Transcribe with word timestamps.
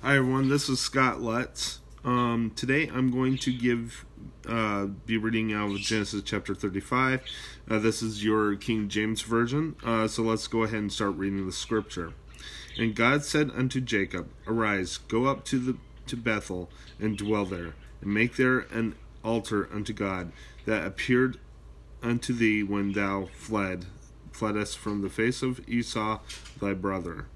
Hi 0.00 0.16
everyone, 0.16 0.48
this 0.48 0.68
is 0.68 0.78
Scott 0.78 1.20
Lutz. 1.20 1.80
Um, 2.04 2.52
today 2.54 2.88
I'm 2.88 3.10
going 3.10 3.36
to 3.38 3.52
give, 3.52 4.06
uh, 4.48 4.84
be 4.84 5.18
reading 5.18 5.52
out 5.52 5.72
of 5.72 5.78
Genesis 5.78 6.22
chapter 6.24 6.54
35. 6.54 7.20
Uh, 7.68 7.80
this 7.80 8.00
is 8.00 8.22
your 8.22 8.54
King 8.54 8.88
James 8.88 9.22
Version, 9.22 9.74
uh, 9.84 10.06
so 10.06 10.22
let's 10.22 10.46
go 10.46 10.62
ahead 10.62 10.78
and 10.78 10.92
start 10.92 11.16
reading 11.16 11.44
the 11.44 11.52
scripture. 11.52 12.12
And 12.78 12.94
God 12.94 13.24
said 13.24 13.50
unto 13.50 13.80
Jacob, 13.80 14.28
Arise, 14.46 14.98
go 14.98 15.24
up 15.26 15.44
to 15.46 15.58
the 15.58 15.76
to 16.06 16.16
Bethel 16.16 16.70
and 17.00 17.18
dwell 17.18 17.44
there, 17.44 17.74
and 18.00 18.14
make 18.14 18.36
there 18.36 18.60
an 18.70 18.94
altar 19.24 19.68
unto 19.72 19.92
God 19.92 20.30
that 20.64 20.86
appeared 20.86 21.40
unto 22.04 22.32
thee 22.32 22.62
when 22.62 22.92
thou 22.92 23.30
fled, 23.34 23.86
fleddest 24.30 24.78
from 24.78 25.02
the 25.02 25.10
face 25.10 25.42
of 25.42 25.68
Esau 25.68 26.20
thy 26.60 26.72
brother. 26.72 27.26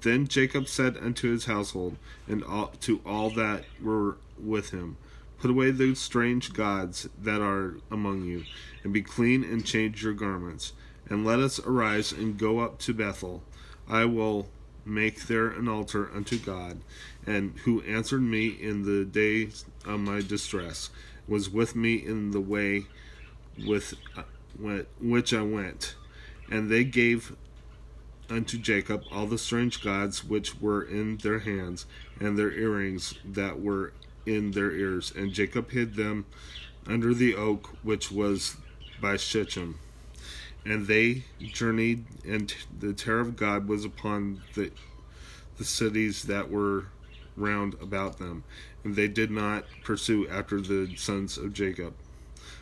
Then 0.00 0.26
Jacob 0.26 0.66
said 0.66 0.96
unto 0.96 1.30
his 1.30 1.44
household 1.44 1.96
and 2.26 2.42
all, 2.42 2.68
to 2.80 3.00
all 3.04 3.30
that 3.30 3.64
were 3.82 4.16
with 4.38 4.70
him, 4.70 4.96
Put 5.38 5.50
away 5.50 5.70
those 5.70 5.98
strange 5.98 6.52
gods 6.52 7.08
that 7.18 7.40
are 7.40 7.76
among 7.90 8.24
you, 8.24 8.44
and 8.84 8.92
be 8.92 9.00
clean 9.00 9.42
and 9.42 9.64
change 9.64 10.02
your 10.02 10.12
garments. 10.12 10.74
And 11.08 11.24
let 11.24 11.38
us 11.38 11.58
arise 11.60 12.12
and 12.12 12.38
go 12.38 12.58
up 12.58 12.78
to 12.80 12.92
Bethel. 12.92 13.42
I 13.88 14.04
will 14.04 14.48
make 14.84 15.26
there 15.26 15.48
an 15.48 15.66
altar 15.66 16.10
unto 16.14 16.38
God, 16.38 16.80
and 17.26 17.58
who 17.64 17.80
answered 17.82 18.22
me 18.22 18.48
in 18.48 18.84
the 18.84 19.04
day 19.04 19.48
of 19.86 20.00
my 20.00 20.20
distress, 20.20 20.90
was 21.26 21.48
with 21.48 21.74
me 21.74 21.94
in 21.94 22.32
the 22.32 22.40
way 22.40 22.86
with 23.66 23.94
uh, 24.16 24.22
which 25.00 25.32
I 25.32 25.42
went. 25.42 25.94
And 26.50 26.70
they 26.70 26.84
gave 26.84 27.34
unto 28.30 28.56
Jacob 28.56 29.02
all 29.10 29.26
the 29.26 29.38
strange 29.38 29.82
gods 29.82 30.24
which 30.24 30.60
were 30.60 30.82
in 30.82 31.16
their 31.18 31.40
hands, 31.40 31.86
and 32.20 32.38
their 32.38 32.52
earrings 32.52 33.14
that 33.24 33.60
were 33.60 33.92
in 34.24 34.52
their 34.52 34.70
ears. 34.72 35.12
And 35.14 35.32
Jacob 35.32 35.70
hid 35.70 35.94
them 35.96 36.26
under 36.86 37.12
the 37.12 37.34
oak 37.34 37.76
which 37.82 38.10
was 38.10 38.56
by 39.00 39.16
Shechem. 39.16 39.78
And 40.64 40.86
they 40.86 41.24
journeyed, 41.40 42.04
and 42.26 42.54
the 42.78 42.92
terror 42.92 43.20
of 43.20 43.36
God 43.36 43.66
was 43.66 43.84
upon 43.84 44.42
the, 44.54 44.70
the 45.56 45.64
cities 45.64 46.24
that 46.24 46.50
were 46.50 46.86
round 47.36 47.74
about 47.80 48.18
them. 48.18 48.44
And 48.84 48.94
they 48.94 49.08
did 49.08 49.30
not 49.30 49.64
pursue 49.84 50.28
after 50.28 50.60
the 50.60 50.94
sons 50.96 51.38
of 51.38 51.52
Jacob. 51.52 51.94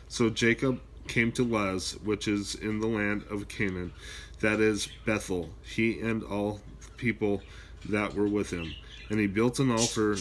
So 0.07 0.29
Jacob 0.29 0.79
came 1.07 1.31
to 1.33 1.43
Luz, 1.43 1.97
which 2.03 2.27
is 2.27 2.55
in 2.55 2.79
the 2.79 2.87
land 2.87 3.23
of 3.29 3.47
Canaan, 3.47 3.91
that 4.39 4.59
is 4.59 4.87
Bethel, 5.05 5.49
he 5.63 5.99
and 5.99 6.23
all 6.23 6.61
the 6.81 6.91
people 6.97 7.41
that 7.85 8.13
were 8.13 8.27
with 8.27 8.51
him. 8.51 8.73
And 9.09 9.19
he 9.19 9.27
built 9.27 9.59
an 9.59 9.71
altar 9.71 10.17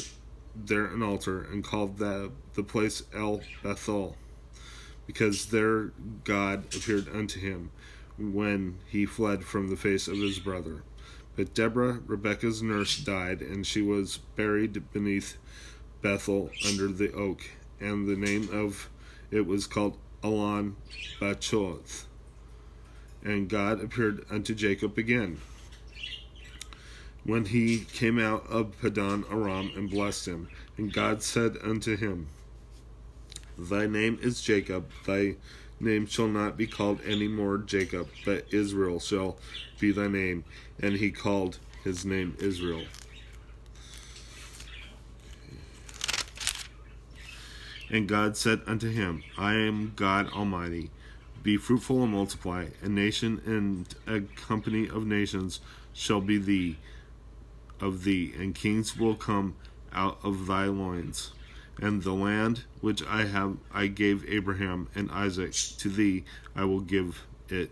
there, 0.55 0.87
an 0.87 1.03
altar, 1.03 1.43
and 1.43 1.63
called 1.63 1.99
the, 1.99 2.31
the 2.55 2.63
place 2.63 3.03
El 3.15 3.43
Bethel, 3.63 4.17
because 5.07 5.47
there 5.47 5.93
God 6.25 6.75
appeared 6.75 7.09
unto 7.09 7.39
him 7.39 7.71
when 8.19 8.79
he 8.87 9.07
fled 9.07 9.45
from 9.45 9.69
the 9.69 9.77
face 9.77 10.09
of 10.09 10.17
his 10.17 10.39
brother. 10.39 10.83
But 11.37 11.55
Deborah, 11.55 12.01
Rebekah's 12.05 12.63
nurse, 12.63 12.99
died, 12.99 13.41
and 13.41 13.65
she 13.65 13.81
was 13.81 14.19
buried 14.35 14.93
beneath 14.93 15.37
Bethel 16.03 16.51
under 16.67 16.89
the 16.89 17.13
oak, 17.13 17.43
and 17.79 18.09
the 18.09 18.17
name 18.17 18.49
of 18.53 18.89
it 19.31 19.47
was 19.47 19.69
called 19.69 19.97
Allon 20.25 20.75
Bachuth. 21.21 22.08
And 23.29 23.47
God 23.47 23.83
appeared 23.83 24.25
unto 24.31 24.55
Jacob 24.55 24.97
again 24.97 25.39
when 27.25 27.45
he 27.45 27.81
came 27.81 28.19
out 28.19 28.47
of 28.47 28.81
Padan 28.81 29.23
Aram 29.31 29.71
and 29.77 29.91
blessed 29.91 30.27
him. 30.27 30.49
And 30.79 30.91
God 30.91 31.23
said 31.23 31.59
unto 31.63 31.95
him, 31.95 32.29
Thy 33.59 33.87
name 33.87 34.19
is 34.23 34.41
Jacob, 34.41 34.89
thy 35.05 35.37
name 35.79 36.07
shall 36.07 36.29
not 36.29 36.57
be 36.57 36.67
called 36.67 37.01
any 37.05 37.29
more 37.29 37.59
Jacob, 37.59 38.09
but 38.25 38.47
Israel 38.51 38.99
shall 38.99 39.37
be 39.79 39.93
thy 39.93 40.09
name. 40.09 40.45
And 40.81 40.97
he 40.97 41.11
called 41.11 41.59
his 41.85 42.07
name 42.07 42.35
Israel. 42.41 42.85
And 47.91 48.09
God 48.09 48.39
said 48.39 48.63
unto 48.67 48.89
him, 48.89 49.23
I 49.37 49.53
am 49.53 49.93
God 49.97 50.33
Almighty. 50.33 50.91
Be 51.43 51.57
fruitful 51.57 52.03
and 52.03 52.13
multiply. 52.13 52.67
A 52.83 52.89
nation 52.89 53.41
and 53.47 53.87
a 54.07 54.21
company 54.37 54.89
of 54.89 55.07
nations 55.07 55.61
shall 55.93 56.21
be 56.21 56.39
thee 56.39 56.77
of 57.81 58.05
thee, 58.05 58.35
and 58.39 58.55
kings 58.55 58.97
will 58.97 59.15
come 59.15 59.55
out 59.93 60.19
of 60.23 60.47
thy 60.47 60.65
loins. 60.65 61.33
And 61.81 62.03
the 62.03 62.13
land 62.13 62.65
which 62.81 63.05
I 63.07 63.25
have 63.25 63.57
I 63.73 63.87
gave 63.87 64.29
Abraham 64.29 64.89
and 64.95 65.11
Isaac 65.11 65.53
to 65.79 65.89
thee 65.89 66.25
I 66.57 66.65
will 66.65 66.81
give 66.81 67.25
it, 67.49 67.71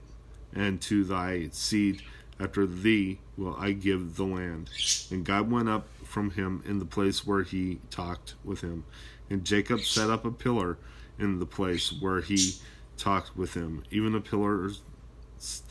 and 0.55 0.81
to 0.83 1.05
thy 1.05 1.49
seed 1.51 2.03
after 2.39 2.67
thee 2.67 3.19
will 3.37 3.57
I 3.59 3.73
give 3.73 4.17
the 4.17 4.25
land. 4.25 4.71
And 5.11 5.25
God 5.25 5.51
went 5.51 5.69
up 5.69 5.89
from 6.05 6.31
him 6.31 6.63
in 6.67 6.79
the 6.79 6.85
place 6.85 7.27
where 7.27 7.43
he 7.43 7.81
talked 7.91 8.35
with 8.45 8.61
him. 8.61 8.85
And 9.29 9.45
Jacob 9.45 9.81
set 9.81 10.09
up 10.09 10.25
a 10.25 10.31
pillar 10.31 10.79
in 11.19 11.39
the 11.41 11.47
place 11.47 11.93
where 11.93 12.21
he 12.21 12.55
talked 12.97 13.37
with 13.37 13.55
him, 13.55 13.85
even 13.91 14.13
the 14.13 14.21
pillars 14.21 14.83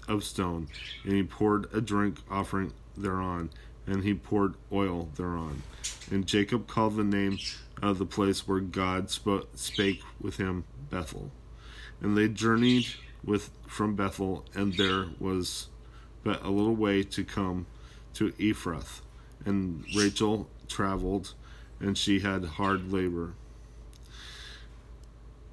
of 0.07 0.23
stone. 0.23 0.67
And 1.03 1.13
he 1.13 1.23
poured 1.23 1.73
a 1.73 1.81
drink 1.81 2.19
offering 2.29 2.73
thereon, 2.95 3.49
and 3.87 4.03
he 4.03 4.13
poured 4.13 4.55
oil 4.71 5.09
thereon. 5.15 5.63
And 6.11 6.25
Jacob 6.25 6.67
called 6.67 6.95
the 6.95 7.03
name 7.03 7.37
of 7.81 7.97
the 7.97 8.05
place 8.05 8.47
where 8.47 8.59
God 8.59 9.09
spake 9.09 10.01
with 10.19 10.37
him 10.37 10.63
Bethel. 10.89 11.31
And 12.01 12.17
they 12.17 12.27
journeyed 12.27 12.87
with 13.23 13.49
from 13.67 13.95
Bethel, 13.95 14.45
and 14.53 14.73
there 14.75 15.07
was 15.19 15.67
but 16.23 16.43
a 16.43 16.49
little 16.49 16.75
way 16.75 17.03
to 17.03 17.23
come 17.23 17.67
to 18.13 18.31
Ephrath. 18.33 19.01
And 19.45 19.85
Rachel 19.95 20.49
traveled, 20.67 21.33
and 21.79 21.97
she 21.97 22.19
had 22.19 22.45
hard 22.45 22.91
labor. 22.91 23.33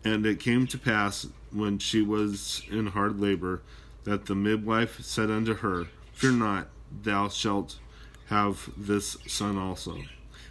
And 0.05 0.27
it 0.27 0.41
came 0.41 0.67
to 0.67 0.79
pass, 0.79 1.27
when 1.53 1.79
she 1.79 2.03
was 2.03 2.63
in 2.71 2.89
hard 2.89 3.21
labor, 3.21 3.63
that 4.05 4.27
the 4.27 4.35
midwife 4.35 5.01
said 5.01 5.31
unto 5.31 5.55
her, 5.55 5.87
Fear 6.13 6.33
not, 6.33 6.69
thou 7.03 7.29
shalt 7.29 7.79
have 8.27 8.71
this 8.77 9.17
son 9.27 9.57
also. 9.57 9.95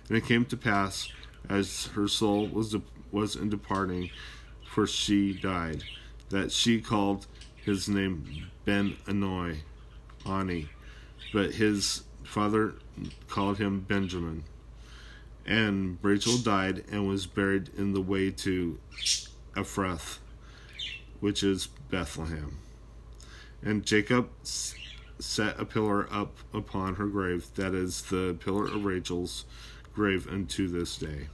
And 0.07 0.17
it 0.17 0.25
came 0.25 0.45
to 0.45 0.57
pass, 0.57 1.12
as 1.50 1.88
her 1.88 2.07
soul 2.07 2.47
was 2.47 2.72
de- 2.72 2.81
was 3.12 3.35
in 3.35 3.50
departing, 3.50 4.09
for 4.69 4.88
she 4.88 5.34
died, 5.34 5.83
that 6.29 6.51
she 6.51 6.79
called 6.79 7.28
his 7.56 7.89
name 7.89 8.50
Ben 8.63 8.95
Anoi, 9.06 9.57
Ani, 10.25 10.69
but 11.33 11.56
his 11.56 12.03
father 12.23 12.75
called 13.28 13.57
him 13.57 13.81
Benjamin. 13.81 14.44
And 15.45 15.97
Rachel 16.01 16.38
died 16.38 16.85
and 16.91 17.07
was 17.07 17.25
buried 17.25 17.69
in 17.78 17.94
the 17.94 18.01
way 18.01 18.31
to 18.31 18.79
Ephrath, 19.56 20.17
which 21.19 21.44
is 21.44 21.67
Bethlehem. 21.89 22.57
And 23.62 23.85
Jacob 23.85 24.29
set 24.44 25.59
a 25.59 25.66
pillar 25.66 26.07
up 26.12 26.38
upon 26.53 26.95
her 26.95 27.06
grave, 27.06 27.47
that 27.56 27.73
is 27.73 28.01
the 28.03 28.35
pillar 28.44 28.66
of 28.66 28.85
Rachel's 28.85 29.45
grave 29.94 30.28
unto 30.28 30.67
this 30.67 30.97
day. 30.97 31.28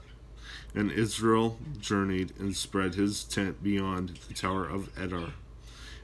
And 0.76 0.92
Israel 0.92 1.58
journeyed 1.80 2.34
and 2.38 2.56
spread 2.56 2.96
his 2.96 3.24
tent 3.24 3.64
beyond 3.64 4.20
the 4.28 4.34
tower 4.34 4.68
of 4.68 4.94
Edar. 4.96 5.32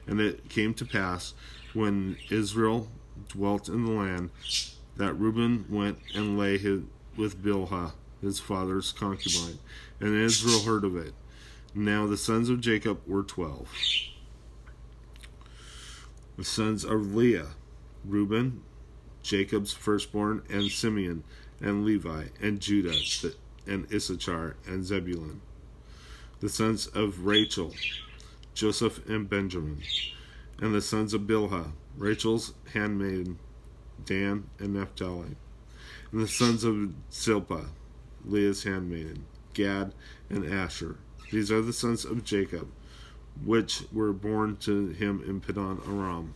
And 0.06 0.20
it 0.20 0.48
came 0.48 0.74
to 0.74 0.84
pass, 0.84 1.34
when 1.74 2.16
Israel 2.30 2.88
dwelt 3.28 3.68
in 3.68 3.84
the 3.84 3.92
land, 3.92 4.30
that 4.96 5.14
Reuben 5.14 5.66
went 5.68 5.98
and 6.14 6.38
lay 6.38 6.58
his, 6.58 6.82
with 7.16 7.42
Bilhah, 7.42 7.92
his 8.22 8.40
father's 8.40 8.92
concubine. 8.92 9.58
And 10.00 10.14
Israel 10.16 10.60
heard 10.60 10.84
of 10.84 10.96
it. 10.96 11.14
Now 11.74 12.06
the 12.06 12.16
sons 12.16 12.48
of 12.50 12.60
Jacob 12.60 13.00
were 13.06 13.22
twelve. 13.22 13.68
The 16.36 16.44
sons 16.44 16.84
of 16.84 17.14
Leah 17.14 17.48
Reuben, 18.04 18.62
Jacob's 19.22 19.72
firstborn, 19.72 20.42
and 20.50 20.70
Simeon, 20.70 21.24
and 21.60 21.84
Levi, 21.84 22.26
and 22.40 22.60
Judah, 22.60 22.94
and 23.66 23.90
Issachar, 23.92 24.56
and 24.66 24.84
Zebulun. 24.84 25.40
The 26.40 26.48
sons 26.48 26.86
of 26.88 27.24
Rachel, 27.24 27.74
Joseph 28.52 29.08
and 29.08 29.28
Benjamin. 29.28 29.82
And 30.60 30.74
the 30.74 30.82
sons 30.82 31.14
of 31.14 31.22
Bilhah, 31.22 31.72
Rachel's 31.96 32.52
handmaiden, 32.72 33.38
Dan 34.04 34.44
and 34.58 34.74
Naphtali. 34.74 35.36
And 36.12 36.20
the 36.20 36.28
sons 36.28 36.62
of 36.62 36.92
Zilpah, 37.10 37.66
Leah's 38.24 38.64
handmaiden, 38.64 39.24
Gad 39.54 39.94
and 40.28 40.44
Asher. 40.44 40.98
These 41.30 41.50
are 41.50 41.62
the 41.62 41.72
sons 41.72 42.04
of 42.04 42.24
Jacob, 42.24 42.68
which 43.44 43.82
were 43.92 44.12
born 44.12 44.56
to 44.58 44.88
him 44.88 45.22
in 45.26 45.40
Padan 45.40 45.80
Aram. 45.86 46.34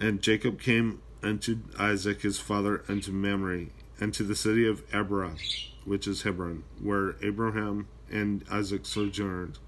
And 0.00 0.22
Jacob 0.22 0.60
came 0.60 1.02
unto 1.22 1.58
Isaac 1.78 2.22
his 2.22 2.38
father 2.38 2.82
unto 2.88 3.12
Mamre, 3.12 3.66
and 4.00 4.14
to 4.14 4.22
the 4.22 4.34
city 4.34 4.66
of 4.66 4.88
Abrah, 4.90 5.38
which 5.84 6.06
is 6.06 6.22
Hebron, 6.22 6.64
where 6.80 7.16
Abraham 7.22 7.88
and 8.10 8.44
Isaac 8.50 8.86
sojourned. 8.86 9.58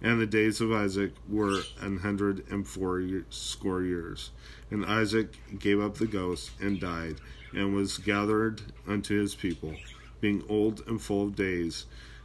And 0.00 0.20
the 0.20 0.26
days 0.26 0.60
of 0.60 0.72
Isaac 0.72 1.12
were 1.28 1.62
an 1.80 1.98
hundred 1.98 2.44
and 2.50 2.66
four 2.66 3.02
score 3.30 3.82
years. 3.82 4.30
And 4.70 4.84
Isaac 4.84 5.58
gave 5.58 5.80
up 5.80 5.96
the 5.96 6.06
ghost 6.06 6.50
and 6.60 6.80
died, 6.80 7.20
and 7.54 7.74
was 7.74 7.98
gathered 7.98 8.60
unto 8.86 9.18
his 9.18 9.34
people, 9.34 9.76
being 10.24 10.42
old 10.48 10.80
and 10.86 11.02
full 11.02 11.24
of 11.24 11.36
days. 11.36 11.84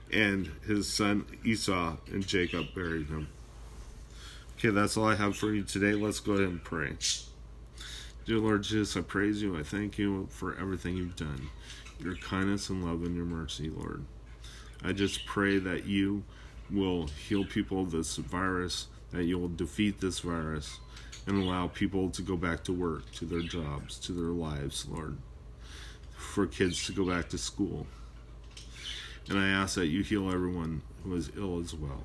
And 0.10 0.50
his 0.66 0.88
son 0.88 1.26
Esau 1.44 1.98
and 2.10 2.26
Jacob 2.26 2.74
buried 2.74 3.10
him. 3.10 3.28
Okay, 4.56 4.70
that's 4.70 4.96
all 4.96 5.10
I 5.10 5.16
have 5.16 5.36
for 5.36 5.52
you 5.52 5.64
today. 5.64 5.92
Let's 5.92 6.22
go 6.22 6.32
ahead 6.32 6.46
and 6.46 6.64
pray. 6.64 6.94
Dear 8.26 8.38
Lord 8.38 8.64
Jesus, 8.64 8.96
I 8.96 9.02
praise 9.02 9.42
you. 9.42 9.60
I 9.60 9.64
thank 9.64 9.98
you 9.98 10.30
for 10.32 10.58
everything 10.58 10.96
you've 10.96 11.18
done, 11.18 11.50
your 12.00 12.16
kindness 12.16 12.70
and 12.70 12.86
love 12.86 13.04
and 13.04 13.18
your 13.18 13.26
mercy, 13.26 13.70
Lord. 13.70 14.06
I 14.82 14.94
just 14.94 15.26
pray 15.26 15.60
that 15.60 15.86
you 15.86 16.24
will 16.72 17.08
heal 17.08 17.44
people 17.44 17.82
of 17.82 17.92
this 17.92 18.16
virus, 18.16 18.88
that 19.12 19.26
you 19.26 19.38
will 19.38 19.50
defeat 19.50 20.00
this 20.00 20.20
virus, 20.20 20.80
and 21.28 21.38
allow 21.38 21.68
people 21.68 22.10
to 22.12 22.22
go 22.22 22.38
back 22.38 22.64
to 22.64 22.72
work, 22.72 23.12
to 23.16 23.26
their 23.26 23.42
jobs, 23.42 24.00
to 24.00 24.14
their 24.14 24.32
lives, 24.32 24.88
Lord. 24.90 25.18
For 26.30 26.46
kids 26.46 26.86
to 26.86 26.92
go 26.92 27.06
back 27.06 27.28
to 27.30 27.40
school. 27.40 27.88
And 29.30 29.40
I 29.40 29.50
ask 29.50 29.76
that 29.76 29.88
you 29.88 30.04
heal 30.04 30.32
everyone 30.32 30.84
who 31.04 31.16
is 31.16 31.32
ill 31.36 31.60
as 31.60 31.74
well 31.74 32.04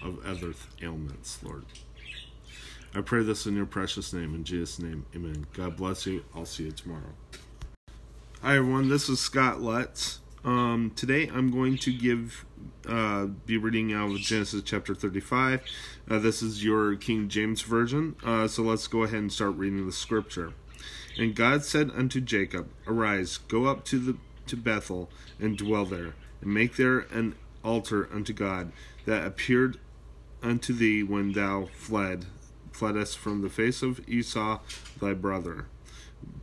of 0.00 0.24
other 0.24 0.54
ailments, 0.80 1.42
Lord. 1.42 1.64
I 2.94 3.00
pray 3.00 3.24
this 3.24 3.46
in 3.46 3.56
your 3.56 3.66
precious 3.66 4.12
name. 4.12 4.32
In 4.32 4.44
Jesus' 4.44 4.78
name, 4.78 5.04
amen. 5.14 5.46
God 5.54 5.76
bless 5.76 6.06
you. 6.06 6.24
I'll 6.36 6.46
see 6.46 6.64
you 6.64 6.70
tomorrow. 6.70 7.12
Hi, 8.42 8.56
everyone. 8.56 8.88
This 8.88 9.08
is 9.08 9.18
Scott 9.18 9.60
Lutz. 9.60 10.20
Um, 10.44 10.92
today 10.94 11.26
I'm 11.26 11.50
going 11.50 11.76
to 11.78 11.92
give, 11.92 12.46
uh, 12.88 13.24
be 13.24 13.56
reading 13.56 13.92
out 13.92 14.12
of 14.12 14.18
Genesis 14.18 14.62
chapter 14.64 14.94
35. 14.94 15.62
Uh, 16.08 16.18
this 16.20 16.42
is 16.42 16.64
your 16.64 16.94
King 16.94 17.28
James 17.28 17.62
Version. 17.62 18.14
Uh, 18.24 18.46
so 18.46 18.62
let's 18.62 18.86
go 18.86 19.02
ahead 19.02 19.18
and 19.18 19.32
start 19.32 19.56
reading 19.56 19.84
the 19.84 19.92
scripture. 19.92 20.54
And 21.16 21.34
God 21.34 21.64
said 21.64 21.90
unto 21.94 22.20
Jacob, 22.20 22.68
Arise, 22.86 23.38
go 23.38 23.66
up 23.66 23.84
to 23.86 23.98
the 23.98 24.16
to 24.46 24.56
Bethel 24.56 25.10
and 25.38 25.56
dwell 25.56 25.86
there, 25.86 26.14
and 26.40 26.52
make 26.52 26.76
there 26.76 27.00
an 27.10 27.34
altar 27.62 28.08
unto 28.12 28.32
God 28.32 28.72
that 29.06 29.26
appeared 29.26 29.78
unto 30.42 30.74
thee 30.74 31.02
when 31.02 31.32
thou 31.32 31.68
fled 31.74 32.26
fleddest 32.72 33.16
from 33.16 33.40
the 33.40 33.48
face 33.48 33.82
of 33.82 34.06
Esau 34.08 34.58
thy 35.00 35.14
brother. 35.14 35.66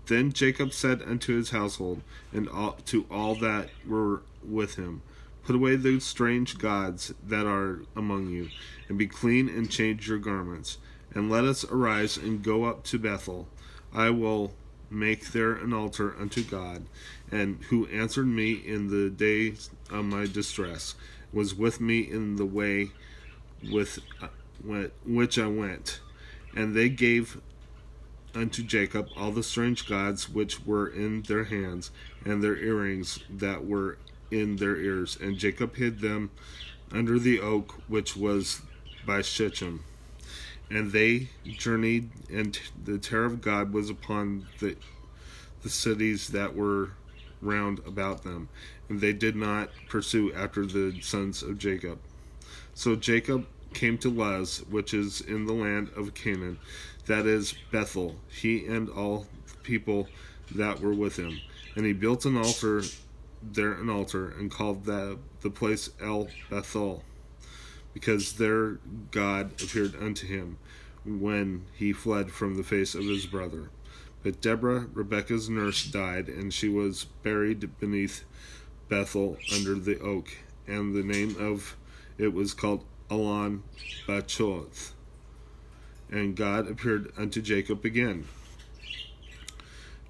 Then 0.07 0.31
Jacob 0.31 0.73
said 0.73 1.01
unto 1.01 1.35
his 1.35 1.50
household 1.50 2.01
and 2.31 2.47
all, 2.50 2.73
to 2.85 3.06
all 3.12 3.35
that 3.35 3.69
were 3.88 4.23
with 4.44 4.75
him, 4.75 5.01
Put 5.44 5.56
away 5.56 5.75
those 5.75 6.03
strange 6.03 6.57
gods 6.59 7.13
that 7.27 7.45
are 7.47 7.81
among 7.95 8.29
you, 8.29 8.50
and 8.88 8.97
be 8.97 9.07
clean 9.07 9.50
and 9.50 9.69
change 9.69 10.07
your 10.07 10.19
garments, 10.19 10.77
and 11.13 11.31
let 11.31 11.45
us 11.45 11.65
arise 11.65 12.15
and 12.15 12.44
go 12.44 12.65
up 12.65 12.83
to 12.85 13.00
Bethel. 13.00 13.47
I 13.94 14.12
will 14.12 14.53
make 14.91 15.31
there 15.31 15.53
an 15.53 15.73
altar 15.73 16.13
unto 16.19 16.43
God, 16.43 16.85
and 17.31 17.63
who 17.69 17.88
answered 17.88 18.27
me 18.27 18.51
in 18.53 18.89
the 18.89 19.09
day 19.09 19.55
of 19.89 20.05
my 20.05 20.25
distress, 20.25 20.95
was 21.33 21.55
with 21.55 21.79
me 21.79 22.01
in 22.01 22.35
the 22.35 22.45
way 22.45 22.91
with 23.71 23.99
which 25.05 25.39
I 25.39 25.47
went. 25.47 26.01
And 26.55 26.75
they 26.75 26.89
gave 26.89 27.39
unto 28.35 28.63
Jacob 28.63 29.07
all 29.15 29.31
the 29.31 29.43
strange 29.43 29.88
gods 29.88 30.29
which 30.29 30.65
were 30.65 30.88
in 30.88 31.21
their 31.23 31.45
hands, 31.45 31.91
and 32.25 32.44
their 32.44 32.57
earrings 32.57 33.19
that 33.29 33.65
were 33.65 33.97
in 34.29 34.57
their 34.57 34.77
ears. 34.77 35.17
And 35.19 35.37
Jacob 35.37 35.75
hid 35.75 35.99
them 35.99 36.31
under 36.91 37.17
the 37.17 37.39
oak 37.39 37.81
which 37.87 38.17
was 38.17 38.61
by 39.05 39.21
Shechem. 39.21 39.83
And 40.71 40.91
they 40.91 41.29
journeyed, 41.44 42.09
and 42.31 42.57
the 42.85 42.97
terror 42.97 43.25
of 43.25 43.41
God 43.41 43.73
was 43.73 43.89
upon 43.89 44.47
the, 44.59 44.77
the 45.63 45.69
cities 45.69 46.29
that 46.29 46.56
were 46.56 46.91
round 47.41 47.79
about 47.85 48.23
them. 48.23 48.47
And 48.88 49.01
they 49.01 49.13
did 49.13 49.35
not 49.35 49.69
pursue 49.89 50.33
after 50.33 50.65
the 50.65 51.01
sons 51.01 51.44
of 51.44 51.57
Jacob. 51.57 52.00
So 52.73 52.95
Jacob 52.95 53.47
came 53.73 53.97
to 54.00 54.09
Luz, 54.09 54.63
which 54.69 54.94
is 54.94 55.21
in 55.21 55.45
the 55.45 55.53
land 55.53 55.89
of 55.95 56.13
Canaan, 56.13 56.59
that 57.06 57.25
is 57.25 57.56
Bethel, 57.71 58.15
he 58.29 58.65
and 58.65 58.89
all 58.89 59.27
the 59.47 59.57
people 59.63 60.07
that 60.56 60.79
were 60.79 60.94
with 60.94 61.18
him. 61.18 61.39
And 61.75 61.85
he 61.85 61.94
built 61.94 62.25
an 62.25 62.38
altar 62.38 62.83
there, 63.41 63.73
an 63.73 63.89
altar, 63.89 64.29
and 64.38 64.51
called 64.51 64.85
the, 64.85 65.18
the 65.41 65.50
place 65.50 65.89
El 66.01 66.27
Bethel, 66.50 67.03
because 67.93 68.33
there 68.33 68.79
God 69.11 69.61
appeared 69.61 69.95
unto 70.01 70.27
him 70.27 70.57
when 71.05 71.65
he 71.73 71.93
fled 71.93 72.31
from 72.31 72.55
the 72.55 72.63
face 72.63 72.95
of 72.95 73.03
his 73.05 73.25
brother. 73.25 73.69
But 74.23 74.41
Deborah, 74.41 74.88
Rebekah's 74.93 75.49
nurse, 75.49 75.85
died, 75.85 76.27
and 76.27 76.53
she 76.53 76.69
was 76.69 77.05
buried 77.23 77.79
beneath 77.79 78.23
Bethel 78.88 79.38
under 79.53 79.75
the 79.75 79.99
oak, 79.99 80.29
and 80.67 80.93
the 80.93 81.03
name 81.03 81.35
of 81.39 81.75
it 82.17 82.33
was 82.33 82.53
called 82.53 82.83
Allon 83.09 83.63
Bachuth. 84.07 84.91
And 86.09 86.35
God 86.35 86.69
appeared 86.69 87.11
unto 87.17 87.41
Jacob 87.41 87.83
again 87.83 88.27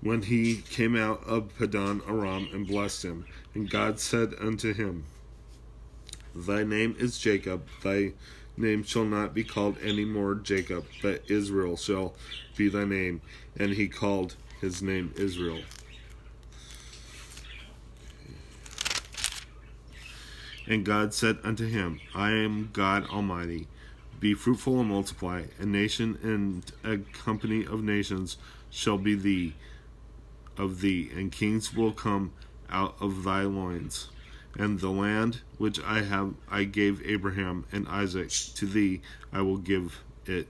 when 0.01 0.24
he 0.24 0.57
came 0.57 0.95
out 0.95 1.24
of 1.25 1.56
Padan 1.57 2.01
Aram 2.07 2.50
and 2.51 2.68
blessed 2.68 3.06
him. 3.06 3.25
And 3.54 3.69
God 3.69 4.00
said 4.00 4.34
unto 4.39 4.74
him, 4.74 5.06
Thy 6.36 6.63
name 6.63 6.95
is 6.98 7.18
Jacob, 7.18 7.68
thy 7.83 8.13
name 8.57 8.83
shall 8.83 9.06
not 9.06 9.33
be 9.33 9.44
called 9.44 9.78
any 9.81 10.06
more 10.06 10.36
Jacob, 10.36 10.86
but 11.01 11.30
Israel 11.30 11.78
shall 11.78 12.13
be 12.56 12.69
thy 12.69 12.86
name. 12.86 13.22
And 13.57 13.74
he 13.74 13.88
called 13.88 14.36
his 14.60 14.81
name 14.81 15.13
Israel. 15.18 15.62
And 20.68 20.86
God 20.86 21.13
said 21.13 21.39
unto 21.44 21.68
him, 21.68 22.00
I 22.13 22.31
am 22.31 22.69
God 22.72 23.06
Almighty. 23.10 23.68
Be 24.19 24.34
fruitful 24.36 24.80
and 24.80 24.89
multiply. 24.89 25.44
A 25.60 25.66
nation 25.66 26.18
and 26.22 26.72
a 26.84 27.00
company 27.12 27.66
of 27.66 27.84
nations 27.84 28.38
shall 28.69 28.98
be 28.98 29.16
thee 29.16 29.56
of 30.57 30.81
thee, 30.81 31.10
and 31.16 31.31
kings 31.31 31.74
will 31.74 31.92
come 31.92 32.32
out 32.70 32.96
of 33.00 33.24
thy 33.24 33.41
loins. 33.41 34.10
And 34.58 34.79
the 34.79 34.89
land 34.89 35.41
which 35.58 35.79
I 35.81 36.01
have 36.01 36.34
I 36.50 36.65
gave 36.65 37.05
Abraham 37.05 37.65
and 37.72 37.88
Isaac 37.88 38.29
to 38.55 38.65
thee 38.65 39.01
I 39.31 39.41
will 39.41 39.58
give 39.58 40.03
it, 40.25 40.48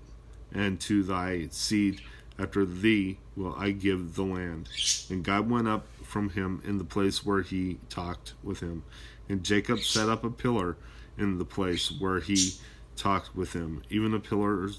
and 0.53 0.79
to 0.81 1.03
thy 1.03 1.47
seed 1.51 2.01
after 2.39 2.65
thee 2.65 3.19
will 3.35 3.55
I 3.55 3.71
give 3.71 4.15
the 4.15 4.23
land. 4.23 4.69
And 5.09 5.23
God 5.23 5.49
went 5.49 5.67
up 5.67 5.85
from 6.03 6.29
him 6.29 6.61
in 6.65 6.77
the 6.77 6.83
place 6.83 7.25
where 7.25 7.41
he 7.41 7.77
talked 7.89 8.33
with 8.43 8.59
him. 8.59 8.83
And 9.29 9.43
Jacob 9.43 9.79
set 9.79 10.09
up 10.09 10.23
a 10.23 10.29
pillar 10.29 10.77
in 11.17 11.37
the 11.37 11.45
place 11.45 11.91
where 11.91 12.19
he 12.19 12.53
talked 12.95 13.35
with 13.35 13.53
him, 13.53 13.83
even 13.89 14.13
a 14.13 14.19
pillar 14.19 14.69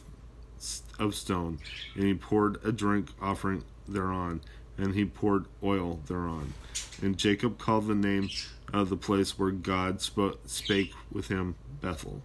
of 0.99 1.14
stone. 1.14 1.59
And 1.95 2.05
he 2.05 2.14
poured 2.14 2.59
a 2.64 2.73
drink 2.73 3.11
offering 3.21 3.64
thereon, 3.88 4.41
and 4.76 4.95
he 4.95 5.05
poured 5.05 5.47
oil 5.62 6.00
thereon. 6.07 6.52
And 7.01 7.17
Jacob 7.17 7.59
called 7.59 7.87
the 7.87 7.95
name 7.95 8.29
of 8.73 8.89
the 8.89 8.97
place 8.97 9.39
where 9.39 9.51
God 9.51 10.01
spoke, 10.01 10.41
spake 10.47 10.93
with 11.11 11.29
him 11.29 11.57
Bethel. 11.81 12.23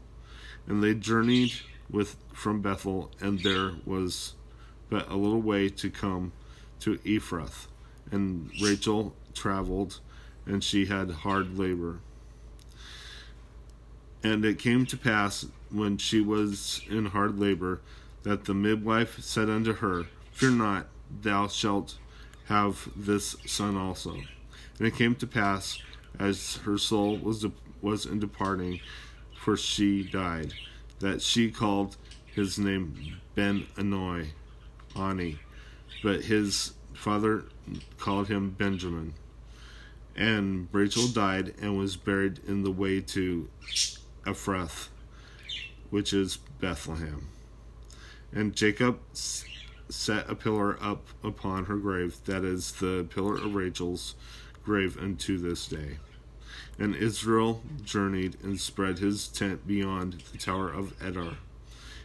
And 0.68 0.84
they 0.84 0.94
journeyed 0.94 1.54
with 1.90 2.18
from 2.34 2.62
Bethel, 2.62 3.12
and 3.22 3.40
there 3.40 3.74
was 3.86 4.34
but 4.90 5.10
a 5.10 5.16
little 5.16 5.42
way 5.42 5.70
to 5.70 5.90
come 5.90 6.32
to 6.80 6.98
Ephrath. 7.00 7.68
And 8.12 8.50
Rachel 8.62 9.16
traveled, 9.34 10.00
and 10.46 10.64
she 10.64 10.86
had 10.86 11.10
hard 11.12 11.58
labor. 11.58 12.00
And 14.24 14.44
it 14.46 14.60
came 14.60 14.86
to 14.86 14.98
pass 14.98 15.46
when 15.70 15.98
she 15.98 16.22
was 16.22 16.82
in 16.90 17.08
hard 17.08 17.40
labor 17.40 17.82
that 18.24 18.46
the 18.46 18.54
midwife 18.54 19.20
said 19.22 19.50
unto 19.50 19.74
her, 19.74 20.06
Fear 20.32 20.52
not, 20.52 20.88
thou 21.22 21.48
shalt 21.48 21.98
have 22.46 22.90
this 22.96 23.36
son 23.46 23.76
also. 23.76 24.18
And 24.78 24.88
it 24.88 24.96
came 24.96 25.16
to 25.16 25.28
pass, 25.28 25.82
as 26.20 26.58
her 26.58 26.78
soul 26.78 27.18
was 27.18 27.42
de- 27.42 27.52
was 27.82 28.06
in 28.06 28.20
departing, 28.20 28.80
for 29.44 29.58
she 29.58 30.04
died, 30.04 30.54
that 31.00 31.22
she 31.22 31.52
called 31.52 31.98
his 32.26 32.60
name 32.60 33.18
Ben 33.36 33.66
Anoi, 33.76 34.30
Ani, 34.96 35.40
but 36.04 36.26
his 36.26 36.74
father 36.94 37.46
called 37.98 38.28
him 38.28 38.52
Benjamin. 38.52 39.14
And 40.16 40.68
Rachel 40.72 41.08
died 41.08 41.54
and 41.62 41.78
was 41.78 41.96
buried 41.96 42.40
in 42.48 42.64
the 42.64 42.72
way 42.72 43.02
to 43.02 43.50
Ephrath, 44.26 44.88
which 45.90 46.14
is 46.14 46.38
Bethlehem. 46.60 47.28
And 48.34 48.56
Jacob 48.56 49.00
set 49.14 50.30
a 50.30 50.36
pillar 50.36 50.78
up 50.82 51.08
upon 51.24 51.66
her 51.66 51.78
grave, 51.78 52.18
that 52.26 52.44
is 52.44 52.74
the 52.74 53.08
pillar 53.10 53.36
of 53.36 53.56
Rachel's 53.56 54.16
grave 54.68 54.98
unto 55.02 55.38
this 55.38 55.66
day. 55.66 55.98
And 56.78 56.94
Israel 56.94 57.64
journeyed 57.86 58.36
and 58.44 58.60
spread 58.60 59.00
his 59.00 59.30
tent 59.30 59.66
beyond 59.66 60.22
the 60.34 60.38
tower 60.38 60.70
of 60.70 60.92
Edar. 61.00 61.38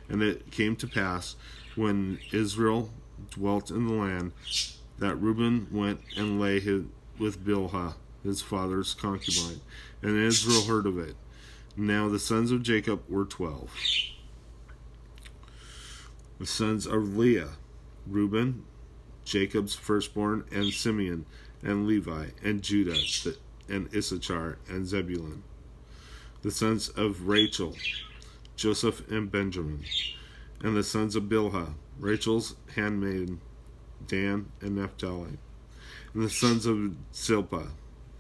And 0.09 0.23
it 0.23 0.53
came 0.53 0.77
to 0.77 0.87
pass, 0.87 1.35
when 1.75 2.21
Israel 2.31 2.91
dwelt 3.31 3.73
in 3.73 3.89
the 3.89 3.95
land, 3.95 4.31
that 5.01 5.17
Reuben 5.17 5.67
went 5.73 6.03
and 6.17 6.41
lay 6.41 6.61
his, 6.61 6.85
with 7.19 7.45
Bilhah, 7.45 7.95
his 8.23 8.41
father's 8.41 8.95
concubine, 8.95 9.61
and 10.01 10.17
Israel 10.17 10.63
heard 10.63 10.87
of 10.87 10.99
it. 10.99 11.17
Now 11.77 12.09
the 12.09 12.21
sons 12.21 12.53
of 12.53 12.63
Jacob 12.63 13.03
were 13.09 13.25
twelve. 13.25 13.75
The 16.39 16.47
sons 16.47 16.87
of 16.87 17.17
Leah, 17.17 17.55
Reuben, 18.07 18.65
Jacob's 19.25 19.75
firstborn, 19.75 20.45
and 20.53 20.73
Simeon, 20.73 21.27
and 21.63 21.87
Levi, 21.87 22.29
and 22.43 22.63
Judah, 22.63 22.99
and 23.69 23.89
Issachar, 23.95 24.59
and 24.69 24.87
Zebulun. 24.87 25.43
The 26.43 26.51
sons 26.51 26.89
of 26.91 27.29
Rachel, 27.29 27.77
Joseph 28.57 29.09
and 29.11 29.31
Benjamin. 29.31 29.85
And 30.63 30.77
the 30.77 30.83
sons 30.83 31.17
of 31.17 31.25
Bilhah, 31.25 31.75
Rachel's 31.99 32.57
handmaiden, 32.75 33.41
Dan 34.07 34.51
and 34.61 34.77
Naphtali. 34.77 35.39
And 36.15 36.23
the 36.25 36.31
sons 36.31 36.67
of 36.67 36.97
Zilpah, 37.15 37.69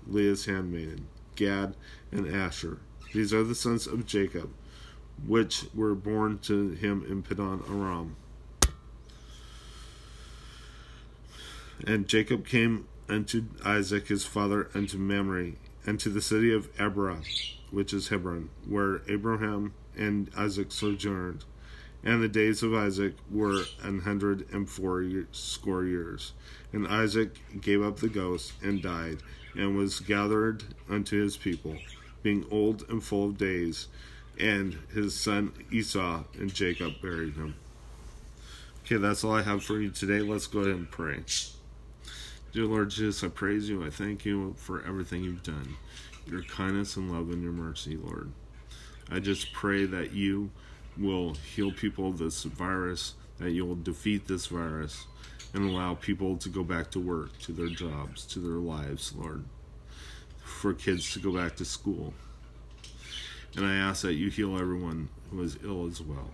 Leah's 0.07 0.47
handmaiden, 0.47 1.07
Gad 1.37 1.77
and 2.11 2.27
Asher. 2.27 2.79
These 3.13 3.33
are 3.35 3.43
the 3.43 3.55
sons 3.55 3.87
of 3.87 4.07
Jacob, 4.07 4.51
which 5.27 5.67
were 5.75 5.95
born 5.95 6.39
to 6.41 6.71
him 6.71 7.05
in 7.09 7.23
Padan 7.23 7.63
Aram. 7.69 8.17
And 11.87 12.09
Jacob 12.09 12.47
came 12.47 12.87
unto 13.09 13.45
Isaac 13.65 14.09
his 14.09 14.25
father 14.25 14.69
unto 14.75 14.99
Mamre, 14.99 15.53
and 15.87 15.99
to 16.01 16.09
the 16.09 16.23
city 16.23 16.53
of 16.53 16.73
Abrah, 16.77 17.25
which 17.71 17.93
is 17.93 18.09
Hebron, 18.09 18.51
where 18.67 19.03
Abraham 19.09 19.75
and 19.97 20.31
Isaac 20.37 20.73
sojourned. 20.73 21.45
And 22.05 22.23
the 22.23 22.29
days 22.29 22.63
of 22.63 22.75
Isaac 22.75 23.15
were 23.31 23.63
an 23.83 24.01
hundred 24.01 24.47
and 24.53 24.69
four 24.69 25.05
score 25.31 25.85
years. 25.85 26.33
And 26.73 26.89
Isaac 26.89 27.39
gave 27.61 27.83
up 27.83 27.99
the 27.99 28.09
ghost 28.09 28.53
and 28.63 28.83
died, 28.83 29.19
and 29.57 29.77
was 29.77 30.01
gathered 30.01 30.65
unto 30.89 31.23
his 31.23 31.37
people, 31.37 31.79
being 32.23 32.45
old 32.51 32.85
and 32.89 33.03
full 33.03 33.27
of 33.27 33.39
days. 33.39 33.89
And 34.39 34.79
his 34.93 35.15
son 35.15 35.53
Esau 35.71 36.25
and 36.39 36.53
Jacob 36.53 36.95
buried 37.01 37.35
him. 37.35 37.55
Okay, 38.85 38.97
that's 38.97 39.23
all 39.23 39.35
I 39.35 39.43
have 39.43 39.63
for 39.63 39.81
you 39.81 39.91
today. 39.91 40.21
Let's 40.21 40.49
go 40.49 40.61
ahead 40.61 40.75
and 40.75 40.91
pray. 40.91 41.23
Dear 42.53 42.67
Lord 42.67 42.91
Jesus, 42.91 43.25
I 43.25 43.29
praise 43.29 43.67
you. 43.67 43.83
I 43.83 43.89
thank 43.89 44.27
you 44.27 44.53
for 44.59 44.85
everything 44.85 45.25
you've 45.25 45.43
done, 45.43 45.75
your 46.27 46.43
kindness 46.43 46.99
and 46.99 47.11
love 47.11 47.31
and 47.31 47.43
your 47.43 47.53
mercy, 47.53 47.97
Lord. 47.97 48.31
I 49.11 49.21
just 49.21 49.55
pray 49.55 49.87
that 49.87 50.13
you 50.13 50.51
will 50.99 51.33
heal 51.33 51.73
people 51.73 52.09
of 52.09 52.19
this 52.19 52.43
virus, 52.45 53.15
that 53.39 53.53
you 53.53 53.65
will 53.65 53.77
defeat 53.77 54.29
this 54.29 54.49
virus, 54.49 55.07
and 55.55 55.65
allow 55.65 55.95
people 55.95 56.37
to 56.37 56.51
go 56.51 56.63
back 56.63 56.91
to 56.91 57.01
work, 57.01 57.39
to 57.39 57.53
their 57.53 57.69
jobs, 57.69 58.27
to 58.27 58.39
their 58.39 58.61
lives, 58.61 59.15
Lord. 59.17 59.45
For 60.45 60.75
kids 60.75 61.11
to 61.15 61.21
go 61.21 61.33
back 61.33 61.57
to 61.57 61.65
school. 61.65 62.13
And 63.57 63.65
I 63.65 63.77
ask 63.77 64.03
that 64.03 64.13
you 64.13 64.29
heal 64.29 64.59
everyone 64.59 65.09
who 65.31 65.43
is 65.43 65.57
ill 65.65 65.87
as 65.87 66.03
well, 66.03 66.31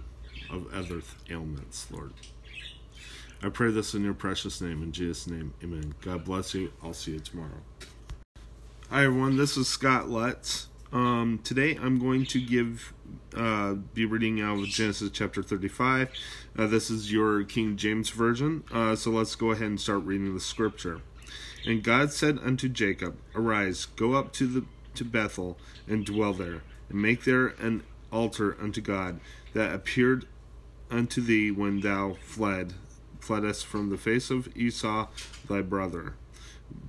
of 0.51 0.67
other 0.75 1.01
ailments, 1.31 1.87
Lord. 1.93 2.13
I 3.40 3.50
pray 3.50 3.71
this 3.71 3.95
in 3.95 4.02
your 4.02 4.14
precious 4.14 4.61
name. 4.61 4.83
In 4.83 4.90
Jesus' 4.90 5.28
name, 5.28 5.54
amen. 5.62 5.95
God 6.02 6.25
bless 6.25 6.54
you. 6.54 6.73
I'll 6.83 6.92
see 6.92 7.12
you 7.12 7.21
tomorrow. 7.21 7.62
Hi, 8.90 9.04
everyone. 9.04 9.37
This 9.37 9.57
is 9.57 9.68
Scott 9.68 10.09
Lutz. 10.09 10.66
Um, 10.92 11.38
today 11.45 11.78
I'm 11.80 12.00
going 12.00 12.26
to 12.26 12.40
give, 12.40 12.92
uh, 13.37 13.75
be 13.75 14.07
reading 14.07 14.40
out 14.40 14.59
of 14.59 14.66
Genesis 14.66 15.11
chapter 15.12 15.40
35. 15.40 16.11
Uh, 16.59 16.66
this 16.66 16.90
is 16.90 17.12
your 17.12 17.45
King 17.45 17.76
James 17.76 18.11
Version. 18.11 18.64
Uh, 18.73 18.97
so 18.97 19.12
let's 19.12 19.37
go 19.37 19.52
ahead 19.52 19.68
and 19.68 19.80
start 19.80 20.02
reading 20.02 20.35
the 20.35 20.40
scripture. 20.40 21.00
And 21.64 21.85
God 21.85 22.11
said 22.12 22.40
unto 22.42 22.68
Jacob, 22.68 23.18
Arise, 23.37 23.85
go 23.85 24.14
up 24.14 24.33
to 24.33 24.49
the 24.49 24.64
to 24.97 25.04
Bethel 25.04 25.57
and 25.87 26.04
dwell 26.04 26.33
there, 26.33 26.62
and 26.88 27.00
make 27.00 27.23
there 27.23 27.49
an 27.61 27.85
altar 28.11 28.57
unto 28.61 28.80
God 28.80 29.21
that 29.52 29.73
appeared 29.73 30.26
unto 30.90 31.21
thee 31.21 31.52
when 31.52 31.80
thou 31.80 32.16
fled 32.21 32.75
fleddest 33.28 33.66
from 33.66 33.90
the 33.90 33.99
face 33.99 34.30
of 34.30 34.49
Esau 34.56 35.06
thy 35.50 35.61
brother. 35.61 36.14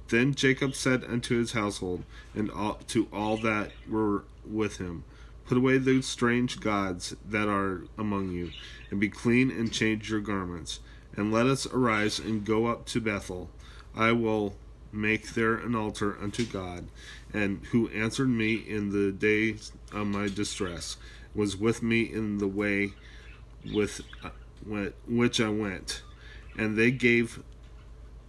Then 0.08 0.34
Jacob 0.34 0.74
said 0.74 1.04
unto 1.04 1.38
his 1.38 1.52
household 1.52 2.06
and 2.34 2.50
all, 2.50 2.76
to 2.88 3.10
all 3.12 3.36
that 3.40 3.72
were 3.90 4.24
with 4.50 4.78
him, 4.78 5.04
Put 5.46 5.58
away 5.58 5.80
those 5.80 6.06
strange 6.06 6.62
gods 6.62 7.14
that 7.28 7.50
are 7.50 7.82
among 7.98 8.32
you, 8.32 8.52
and 8.90 9.02
be 9.02 9.10
clean 9.10 9.52
and 9.52 9.74
change 9.74 10.10
your 10.10 10.22
garments, 10.22 10.80
and 11.14 11.30
let 11.30 11.46
us 11.46 11.68
arise 11.68 12.20
and 12.20 12.46
go 12.46 12.68
up 12.68 12.86
to 12.86 13.02
Bethel. 13.02 13.50
I 13.94 14.14
will 14.14 14.56
make 14.94 15.34
there 15.34 15.56
an 15.56 15.76
altar 15.76 16.18
unto 16.22 16.46
God, 16.46 16.88
and 17.34 17.66
who 17.72 17.90
answered 17.90 18.30
me 18.30 18.54
in 18.56 18.92
the 18.92 19.12
day 19.12 19.58
of 19.92 20.08
my 20.08 20.30
distress, 20.30 20.96
was 21.36 21.58
with 21.58 21.84
me 21.84 22.04
in 22.04 22.38
the 22.38 22.48
way 22.48 22.94
with 23.74 24.00
uh, 24.24 24.30
which 25.06 25.42
I 25.42 25.50
went 25.50 26.02
and 26.58 26.78
they 26.78 26.92
gave 26.92 27.42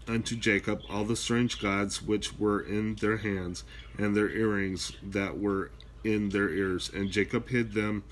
unto 0.09 0.37
Jacob 0.37 0.81
all 0.89 1.05
the 1.05 1.17
strange 1.17 1.61
gods 1.61 2.03
which 2.03 2.39
were 2.39 2.61
in 2.61 2.97
their 2.97 3.19
hands, 3.19 3.65
and 3.99 4.17
their 4.17 4.31
earrings 4.31 4.93
that 5.03 5.39
were 5.39 5.71
in 6.05 6.31
their 6.31 6.51
ears. 6.51 6.91
And 6.93 7.11
Jacob 7.11 7.49
hid 7.49 7.73
them 7.73 8.05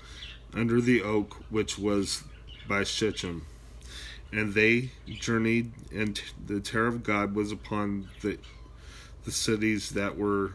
under 0.53 0.81
the 0.81 1.01
oak 1.01 1.43
which 1.49 1.77
was 1.77 2.23
by 2.67 2.83
Shechem. 2.83 3.45
And 4.31 4.53
they 4.53 4.91
journeyed, 5.07 5.71
and 5.91 6.21
the 6.45 6.59
terror 6.59 6.87
of 6.87 7.03
God 7.03 7.33
was 7.35 7.51
upon 7.51 8.09
the, 8.21 8.37
the 9.25 9.31
cities 9.31 9.89
that 9.91 10.17
were 10.17 10.53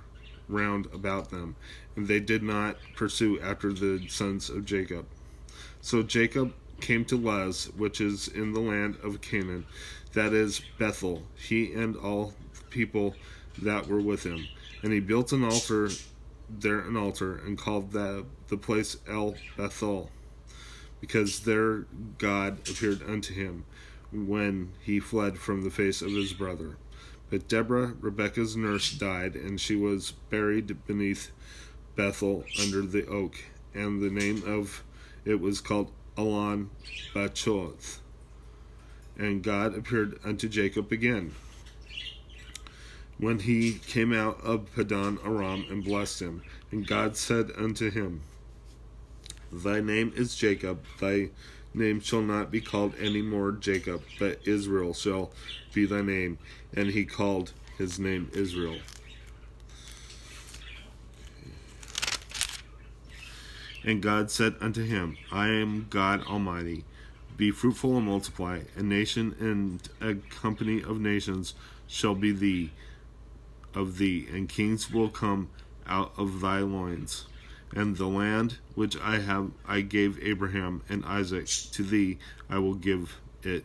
round 0.49 0.87
about 0.93 1.31
them. 1.31 1.57
And 1.97 2.07
they 2.07 2.21
did 2.21 2.43
not 2.43 2.77
pursue 2.95 3.41
after 3.41 3.73
the 3.73 4.07
sons 4.09 4.49
of 4.49 4.65
Jacob. 4.65 5.07
So 5.81 6.03
Jacob 6.03 6.55
came 6.81 7.05
to 7.07 7.17
Luz, 7.17 7.71
which 7.77 8.01
is 8.01 8.29
in 8.29 8.53
the 8.53 8.61
land 8.61 8.97
of 9.03 9.21
Canaan, 9.21 9.67
that 10.13 10.33
is 10.33 10.63
Bethel, 10.79 11.23
he 11.37 11.73
and 11.73 11.97
all 11.97 12.35
the 12.55 12.65
people 12.71 13.15
that 13.61 13.87
were 13.87 14.01
with 14.01 14.25
him. 14.25 14.47
And 14.83 14.93
he 14.93 15.01
built 15.01 15.33
an 15.33 15.45
altar 15.45 15.91
there, 16.49 16.81
an 16.81 16.97
altar, 16.97 17.37
and 17.37 17.57
called 17.59 17.93
that 17.93 18.25
the 18.49 18.57
place 18.57 18.97
El 19.09 19.35
Bethel, 19.57 20.11
because 21.01 21.41
there 21.41 21.87
God 22.19 22.69
appeared 22.69 23.03
unto 23.03 23.35
him 23.35 23.65
when 24.13 24.73
he 24.81 25.01
fled 25.01 25.39
from 25.39 25.63
the 25.63 25.71
face 25.71 26.03
of 26.03 26.11
his 26.11 26.33
brother. 26.33 26.77
But 27.31 27.49
Deborah, 27.49 27.95
Rebekah's 28.01 28.57
nurse, 28.57 28.93
died, 28.93 29.35
and 29.35 29.61
she 29.61 29.75
was 29.75 30.13
buried 30.31 30.87
beneath 30.87 31.31
Bethel 31.97 32.45
under 32.61 32.83
the 32.83 33.07
oak, 33.07 33.37
and 33.73 34.03
the 34.03 34.11
name 34.11 34.43
of 34.47 34.85
it 35.25 35.41
was 35.41 35.61
called 35.61 35.91
Allon 36.17 36.71
Bachuth. 37.15 37.99
And 39.17 39.43
God 39.43 39.77
appeared 39.77 40.19
unto 40.25 40.49
Jacob 40.49 40.91
again 40.91 41.35
when 43.19 43.41
he 43.41 43.75
came 43.75 44.13
out 44.13 44.41
of 44.43 44.73
Padan 44.75 45.19
Aram 45.25 45.67
and 45.71 45.85
blessed 45.85 46.21
him. 46.21 46.43
And 46.71 46.87
God 46.87 47.17
said 47.17 47.51
unto 47.57 47.91
him, 47.91 48.23
Thy 49.53 49.81
name 49.81 50.13
is 50.17 50.35
Jacob, 50.35 50.85
thy 51.01 51.31
name 51.73 52.01
shall 52.01 52.23
not 52.23 52.51
be 52.51 52.61
called 52.61 52.95
any 52.99 53.23
more 53.23 53.53
Jacob, 53.53 54.03
but 54.19 54.41
Israel 54.47 54.95
shall 54.95 55.33
be 55.73 55.87
thy 55.87 56.03
name. 56.03 56.39
And 56.75 56.91
he 56.91 57.05
called 57.05 57.53
his 57.79 57.99
name 57.99 58.31
Israel. 58.33 58.79
And 63.85 64.03
God 64.03 64.31
said 64.31 64.55
unto 64.61 64.83
him, 64.83 65.19
I 65.31 65.49
am 65.49 65.87
God 65.91 66.27
Almighty. 66.27 66.85
Be 67.37 67.51
fruitful 67.51 67.97
and 67.97 68.07
multiply. 68.07 68.61
A 68.77 68.83
nation 68.83 69.35
and 69.39 69.81
a 70.01 70.15
company 70.35 70.83
of 70.83 71.01
nations 71.01 71.55
shall 71.87 72.15
be 72.15 72.33
thee 72.33 72.71
of 73.75 73.99
thee, 73.99 74.27
and 74.33 74.49
kings 74.49 74.91
will 74.91 75.09
come 75.09 75.51
out 75.87 76.13
of 76.17 76.41
thy 76.41 76.61
loins. 76.61 77.27
And 77.75 77.97
the 77.97 78.07
land 78.07 78.59
which 78.75 78.97
I 79.01 79.19
have 79.19 79.51
I 79.67 79.81
gave 79.81 80.23
Abraham 80.23 80.83
and 80.89 81.05
Isaac 81.05 81.47
to 81.73 81.83
thee 81.83 82.19
I 82.49 82.59
will 82.59 82.75
give 82.75 83.21
it, 83.43 83.65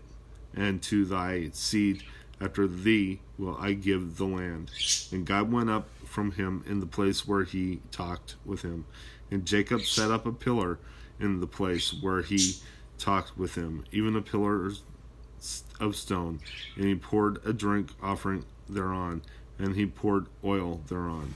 and 0.56 0.82
to 0.84 1.06
thy 1.06 1.50
seed 1.54 2.04
after 2.42 2.68
thee 2.68 3.20
will 3.38 3.56
I 3.60 3.74
give 3.74 4.18
the 4.18 4.26
land. 4.26 4.72
And 5.12 5.26
God 5.26 5.52
went 5.52 5.70
up 5.70 5.88
from 6.06 6.32
him 6.32 6.64
in 6.68 6.80
the 6.80 6.86
place 6.86 7.28
where 7.28 7.44
he 7.44 7.82
talked 7.92 8.36
with 8.46 8.64
him. 8.64 8.86
And 9.32 9.46
Jacob 9.46 9.82
set 9.84 10.12
up 10.12 10.26
a 10.26 10.32
pillar 10.32 10.80
in 11.20 11.40
the 11.40 11.48
place 11.48 11.94
where 12.02 12.22
he 12.22 12.56
talked 12.98 13.38
with 13.38 13.56
him, 13.56 13.86
even 13.92 14.16
a 14.16 14.22
pillar 14.22 14.72
of 15.80 15.96
stone, 15.96 16.40
and 16.76 16.86
he 16.86 16.96
poured 16.96 17.46
a 17.46 17.54
drink 17.54 17.92
offering 18.02 18.44
thereon, 18.68 19.22
and 19.58 19.76
he 19.76 19.86
poured 19.86 20.28
oil 20.44 20.82
thereon. 20.88 21.34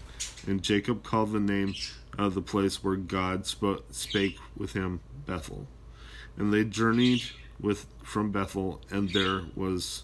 And 0.47 0.61
Jacob 0.61 1.03
called 1.03 1.31
the 1.31 1.39
name 1.39 1.75
of 2.17 2.33
the 2.33 2.41
place 2.41 2.83
where 2.83 2.95
God 2.95 3.45
spake 3.45 4.37
with 4.57 4.73
him 4.73 4.99
Bethel. 5.25 5.67
And 6.35 6.51
they 6.53 6.63
journeyed 6.63 7.23
with 7.59 7.85
from 8.03 8.31
Bethel, 8.31 8.81
and 8.89 9.09
there 9.11 9.43
was 9.55 10.03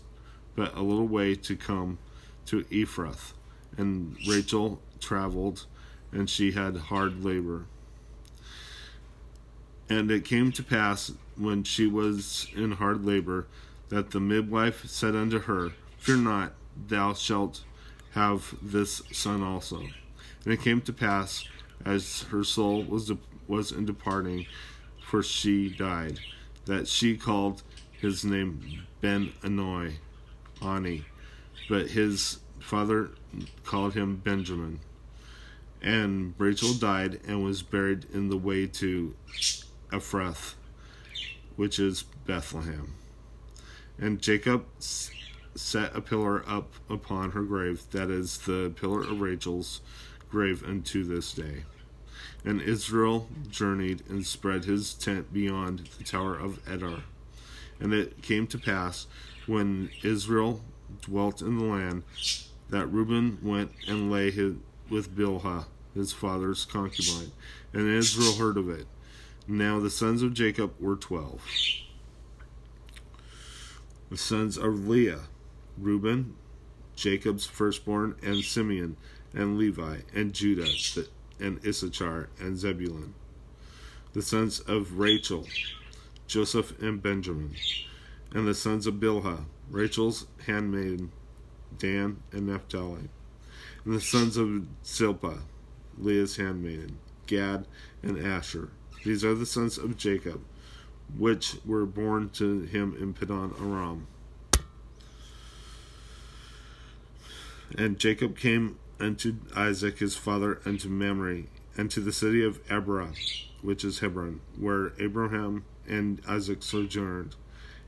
but 0.56 0.76
a 0.76 0.82
little 0.82 1.08
way 1.08 1.36
to 1.36 1.56
come 1.56 1.98
to 2.46 2.64
Ephrath. 2.66 3.34
And 3.78 4.16
Rachel 4.28 4.82
traveled, 5.00 5.66
and 6.12 6.30
she 6.30 6.52
had 6.52 6.76
hard 6.78 7.24
labor. 7.24 7.66
And 9.90 10.12
it 10.12 10.24
came 10.24 10.52
to 10.52 10.64
pass 10.64 11.12
when 11.36 11.64
she 11.64 11.88
was 11.88 12.48
in 12.56 12.74
hard 12.74 13.06
labor 13.06 13.48
that 13.90 14.12
the 14.12 14.20
midwife 14.20 14.86
said 14.88 15.16
unto 15.16 15.40
her, 15.40 15.72
Fear 15.98 16.18
not, 16.18 16.54
thou 16.88 17.14
shalt 17.14 17.64
have 18.12 18.56
this 18.62 19.02
son 19.12 19.42
also. 19.42 19.82
And 20.46 20.54
it 20.54 20.62
came 20.62 20.82
to 20.82 20.94
pass, 20.94 21.46
as 21.84 22.24
her 22.24 22.44
soul 22.44 22.84
was 22.84 23.08
de- 23.08 23.18
was 23.48 23.72
in 23.72 23.86
departing, 23.86 24.46
for 25.02 25.24
she 25.24 25.70
died, 25.70 26.20
that 26.66 26.88
she 26.88 27.18
called 27.18 27.64
his 27.92 28.24
name 28.24 28.86
Ben 29.02 29.34
Anoi, 29.42 29.96
Ani, 30.62 31.06
but 31.68 31.90
his 31.90 32.40
father 32.60 33.10
called 33.64 33.94
him 33.96 34.18
Benjamin. 34.18 34.80
And 35.82 36.36
Rachel 36.38 36.74
died 36.74 37.22
and 37.28 37.44
was 37.44 37.64
buried 37.64 38.06
in 38.14 38.30
the 38.30 38.38
way 38.38 38.68
to 38.68 39.16
Ephrath, 39.92 40.54
which 41.56 41.80
is 41.80 42.04
Bethlehem. 42.26 42.94
And 43.98 44.22
Jacob 44.22 44.66
set 44.80 45.96
a 45.96 46.02
pillar 46.02 46.44
up 46.48 46.74
upon 46.90 47.32
her 47.32 47.44
grave, 47.44 47.84
that 47.92 48.10
is 48.10 48.40
the 48.40 48.72
pillar 48.76 49.02
of 49.02 49.20
Rachel's 49.20 49.82
grave 50.30 50.64
unto 50.64 51.04
this 51.04 51.34
day. 51.34 51.64
And 52.46 52.62
Israel 52.62 53.28
journeyed 53.50 54.04
and 54.08 54.26
spread 54.26 54.66
his 54.66 54.94
tent 54.94 55.34
beyond 55.34 55.90
the 55.98 56.04
tower 56.04 56.38
of 56.38 56.64
Edar. 56.66 57.02
And 57.80 57.94
it 57.94 58.22
came 58.22 58.48
to 58.48 58.58
pass, 58.58 59.08
when 59.48 59.90
Israel 60.04 60.62
dwelt 61.02 61.42
in 61.42 61.58
the 61.58 61.66
land, 61.66 62.04
that 62.70 62.88
Reuben 62.88 63.40
went 63.42 63.72
and 63.88 64.12
lay 64.12 64.32
his, 64.32 64.56
with 64.90 65.16
Bilhah, 65.16 65.66
his 65.94 66.14
father's 66.14 66.66
concubine. 66.66 67.32
And 67.74 67.88
Israel 67.88 68.34
heard 68.34 68.58
of 68.58 68.70
it. 68.70 68.86
Now 69.52 69.80
the 69.80 69.90
sons 69.90 70.22
of 70.22 70.36
Jacob 70.36 70.76
were 70.80 70.96
twelve. 70.96 71.44
The 74.12 74.18
sons 74.18 74.60
of 74.60 74.88
Leah, 74.88 75.22
Reuben, 75.76 76.36
Jacob's 76.96 77.48
firstborn, 77.48 78.16
and 78.22 78.44
Simeon, 78.44 78.96
and 79.34 79.58
Levi, 79.58 80.02
and 80.14 80.34
Judah, 80.34 80.70
and 81.40 81.60
Issachar, 81.66 82.30
and 82.40 82.60
Zebulun. 82.60 83.16
The 84.14 84.22
sons 84.22 84.60
of 84.60 85.00
Rachel, 85.00 85.48
Joseph 86.28 86.80
and 86.80 87.02
Benjamin. 87.02 87.56
And 88.32 88.48
the 88.48 88.54
sons 88.54 88.86
of 88.86 88.96
Bilhah, 88.96 89.46
Rachel's 89.72 90.28
handmaiden, 90.46 91.12
Dan 91.76 92.22
and 92.32 92.46
Naphtali. 92.46 93.10
And 93.84 93.96
the 93.96 94.02
sons 94.02 94.38
of 94.38 94.68
Zilpah, 94.86 95.40
Leah's 95.98 96.36
handmaiden, 96.36 97.00
Gad 97.26 97.66
and 98.04 98.24
Asher. 98.24 98.70
These 99.04 99.24
are 99.24 99.34
the 99.34 99.46
sons 99.46 99.78
of 99.78 99.98
Jacob, 99.98 100.42
which 101.18 101.56
were 101.66 101.86
born 101.86 102.30
to 102.32 102.62
him 102.62 102.96
in 103.00 103.14
Padan 103.14 103.54
Aram. 103.60 104.08
And 107.78 108.00
Jacob 108.00 108.38
came 108.38 108.78
unto 109.00 109.36
Isaac 109.56 110.00
his 110.00 110.16
father 110.16 110.60
unto 110.66 110.90
Mamre, 110.90 111.44
and 111.78 111.90
to 111.92 112.02
the 112.02 112.12
city 112.12 112.44
of 112.44 112.66
Abrah, 112.68 113.16
which 113.62 113.86
is 113.86 114.00
Hebron, 114.00 114.42
where 114.58 114.94
Abraham 115.00 115.64
and 115.88 116.22
Isaac 116.28 116.62
sojourned. 116.62 117.36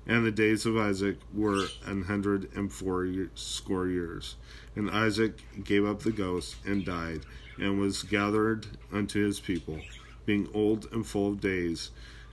And 0.08 0.26
the 0.26 0.32
days 0.32 0.66
of 0.66 0.78
Isaac 0.78 1.18
were 1.34 1.68
an 1.86 2.04
hundred 2.04 2.50
and 2.56 2.72
four 2.72 3.08
score 3.36 3.88
years. 3.88 4.36
And 4.76 4.90
Isaac 4.90 5.64
gave 5.64 5.86
up 5.86 6.02
the 6.02 6.12
ghost 6.12 6.56
and 6.66 6.86
died, 6.86 7.22
and 7.58 7.80
was 7.80 8.04
gathered 8.04 8.66
unto 8.92 9.24
his 9.24 9.40
people, 9.40 9.82
being 10.26 10.48
old 10.54 10.88
and 10.92 11.06
full 11.06 11.30
of 11.30 11.42
days. 11.42 11.92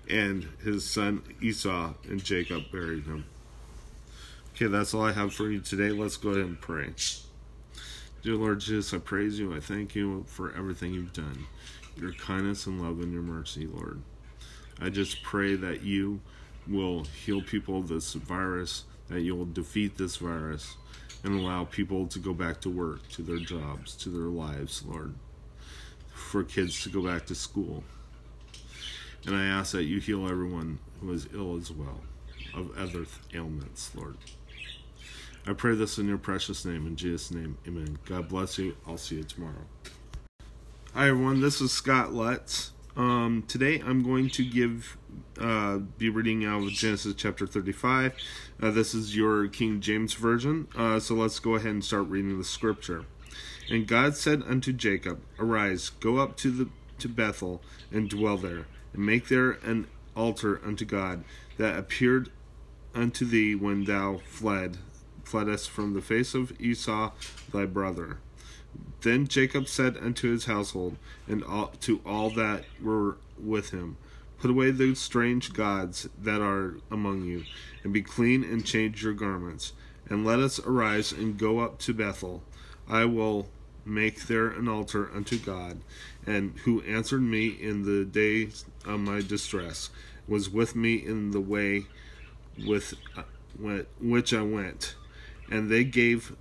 And 0.08 0.48
his 0.64 0.88
son 0.88 1.22
Esau 1.40 1.94
and 2.08 2.22
Jacob 2.22 2.70
buried 2.72 3.04
him. 3.04 3.26
Okay, 4.54 4.66
that's 4.66 4.94
all 4.94 5.02
I 5.02 5.12
have 5.12 5.32
for 5.32 5.50
you 5.50 5.60
today. 5.60 5.90
Let's 5.90 6.16
go 6.16 6.30
ahead 6.30 6.44
and 6.44 6.60
pray. 6.60 6.94
Dear 8.22 8.34
Lord 8.34 8.58
Jesus, 8.58 8.92
I 8.92 8.98
praise 8.98 9.38
you. 9.38 9.54
I 9.54 9.60
thank 9.60 9.94
you 9.94 10.24
for 10.26 10.52
everything 10.56 10.92
you've 10.92 11.12
done, 11.12 11.46
your 11.96 12.12
kindness 12.14 12.66
and 12.66 12.82
love 12.82 13.00
and 13.00 13.12
your 13.12 13.22
mercy, 13.22 13.66
Lord. 13.66 14.02
I 14.80 14.88
just 14.88 15.22
pray 15.22 15.54
that 15.54 15.82
you 15.82 16.20
will 16.66 17.04
heal 17.04 17.40
people 17.40 17.78
of 17.78 17.88
this 17.88 18.14
virus, 18.14 18.84
that 19.08 19.20
you 19.20 19.36
will 19.36 19.46
defeat 19.46 19.96
this 19.96 20.16
virus, 20.16 20.76
and 21.22 21.38
allow 21.38 21.64
people 21.64 22.06
to 22.08 22.18
go 22.18 22.32
back 22.34 22.60
to 22.62 22.70
work, 22.70 23.08
to 23.10 23.22
their 23.22 23.38
jobs, 23.38 23.94
to 23.96 24.08
their 24.08 24.28
lives, 24.28 24.82
Lord. 24.84 25.14
For 26.18 26.44
kids 26.44 26.82
to 26.82 26.90
go 26.90 27.02
back 27.02 27.24
to 27.26 27.34
school. 27.34 27.82
And 29.26 29.34
I 29.34 29.46
ask 29.46 29.72
that 29.72 29.84
you 29.84 29.98
heal 29.98 30.28
everyone 30.28 30.78
who 31.00 31.10
is 31.12 31.26
ill 31.32 31.56
as 31.56 31.70
well, 31.70 32.00
of 32.54 32.76
other 32.76 33.06
ailments, 33.32 33.90
Lord. 33.94 34.18
I 35.46 35.54
pray 35.54 35.74
this 35.74 35.96
in 35.96 36.06
your 36.06 36.18
precious 36.18 36.66
name, 36.66 36.86
in 36.86 36.96
Jesus' 36.96 37.30
name, 37.30 37.56
amen. 37.66 37.98
God 38.04 38.28
bless 38.28 38.58
you. 38.58 38.76
I'll 38.86 38.98
see 38.98 39.16
you 39.16 39.24
tomorrow. 39.24 39.64
Hi, 40.92 41.08
everyone. 41.08 41.40
This 41.40 41.62
is 41.62 41.72
Scott 41.72 42.12
Lutz. 42.12 42.72
Um, 42.94 43.44
today 43.48 43.78
I'm 43.78 44.02
going 44.02 44.28
to 44.30 44.44
give, 44.44 44.98
uh, 45.40 45.78
be 45.78 46.10
reading 46.10 46.44
out 46.44 46.64
of 46.64 46.70
Genesis 46.70 47.14
chapter 47.16 47.46
35. 47.46 48.12
Uh, 48.60 48.70
this 48.70 48.92
is 48.92 49.16
your 49.16 49.48
King 49.48 49.80
James 49.80 50.12
Version. 50.12 50.68
Uh, 50.76 51.00
so 51.00 51.14
let's 51.14 51.38
go 51.38 51.54
ahead 51.54 51.70
and 51.70 51.84
start 51.84 52.08
reading 52.08 52.36
the 52.36 52.44
scripture. 52.44 53.06
And 53.70 53.86
God 53.86 54.16
said 54.16 54.42
unto 54.46 54.72
Jacob, 54.72 55.20
Arise, 55.38 55.90
go 55.90 56.18
up 56.18 56.36
to 56.38 56.50
the 56.50 56.68
to 56.98 57.08
Bethel 57.08 57.62
and 57.92 58.08
dwell 58.08 58.36
there, 58.36 58.66
and 58.92 59.06
make 59.06 59.28
there 59.28 59.52
an 59.62 59.86
altar 60.16 60.60
unto 60.64 60.84
God 60.84 61.22
that 61.56 61.78
appeared 61.78 62.30
unto 62.94 63.24
thee 63.24 63.54
when 63.54 63.84
thou 63.84 64.20
fled 64.26 64.78
fleddest 65.22 65.68
from 65.68 65.92
the 65.92 66.00
face 66.00 66.34
of 66.34 66.58
Esau 66.60 67.12
thy 67.52 67.66
brother. 67.66 68.18
Then 69.02 69.28
Jacob 69.28 69.68
said 69.68 69.96
unto 69.96 70.30
his 70.30 70.46
household 70.46 70.96
and 71.26 71.44
all, 71.44 71.68
to 71.80 72.00
all 72.04 72.30
that 72.30 72.64
were 72.82 73.18
with 73.38 73.70
him, 73.70 73.96
Put 74.38 74.50
away 74.50 74.70
those 74.70 75.00
strange 75.00 75.52
gods 75.52 76.08
that 76.16 76.40
are 76.40 76.76
among 76.90 77.24
you, 77.24 77.44
and 77.82 77.92
be 77.92 78.02
clean 78.02 78.44
and 78.44 78.64
change 78.64 79.02
your 79.02 79.12
garments, 79.12 79.72
and 80.08 80.24
let 80.24 80.38
us 80.38 80.60
arise 80.60 81.12
and 81.12 81.36
go 81.36 81.58
up 81.58 81.78
to 81.80 81.92
Bethel. 81.92 82.42
I 82.88 83.04
will 83.04 83.48
make 83.88 84.26
there 84.26 84.48
an 84.48 84.68
altar 84.68 85.10
unto 85.14 85.38
God, 85.38 85.80
and 86.26 86.56
who 86.64 86.82
answered 86.82 87.22
me 87.22 87.48
in 87.48 87.82
the 87.82 88.04
day 88.04 88.50
of 88.84 89.00
my 89.00 89.20
distress, 89.20 89.90
was 90.26 90.50
with 90.50 90.76
me 90.76 90.94
in 90.94 91.30
the 91.30 91.40
way 91.40 91.86
with 92.66 92.94
uh, 93.16 93.22
which 94.00 94.34
I 94.34 94.42
went. 94.42 94.94
And 95.50 95.70
they 95.70 95.84
gave 95.84 96.36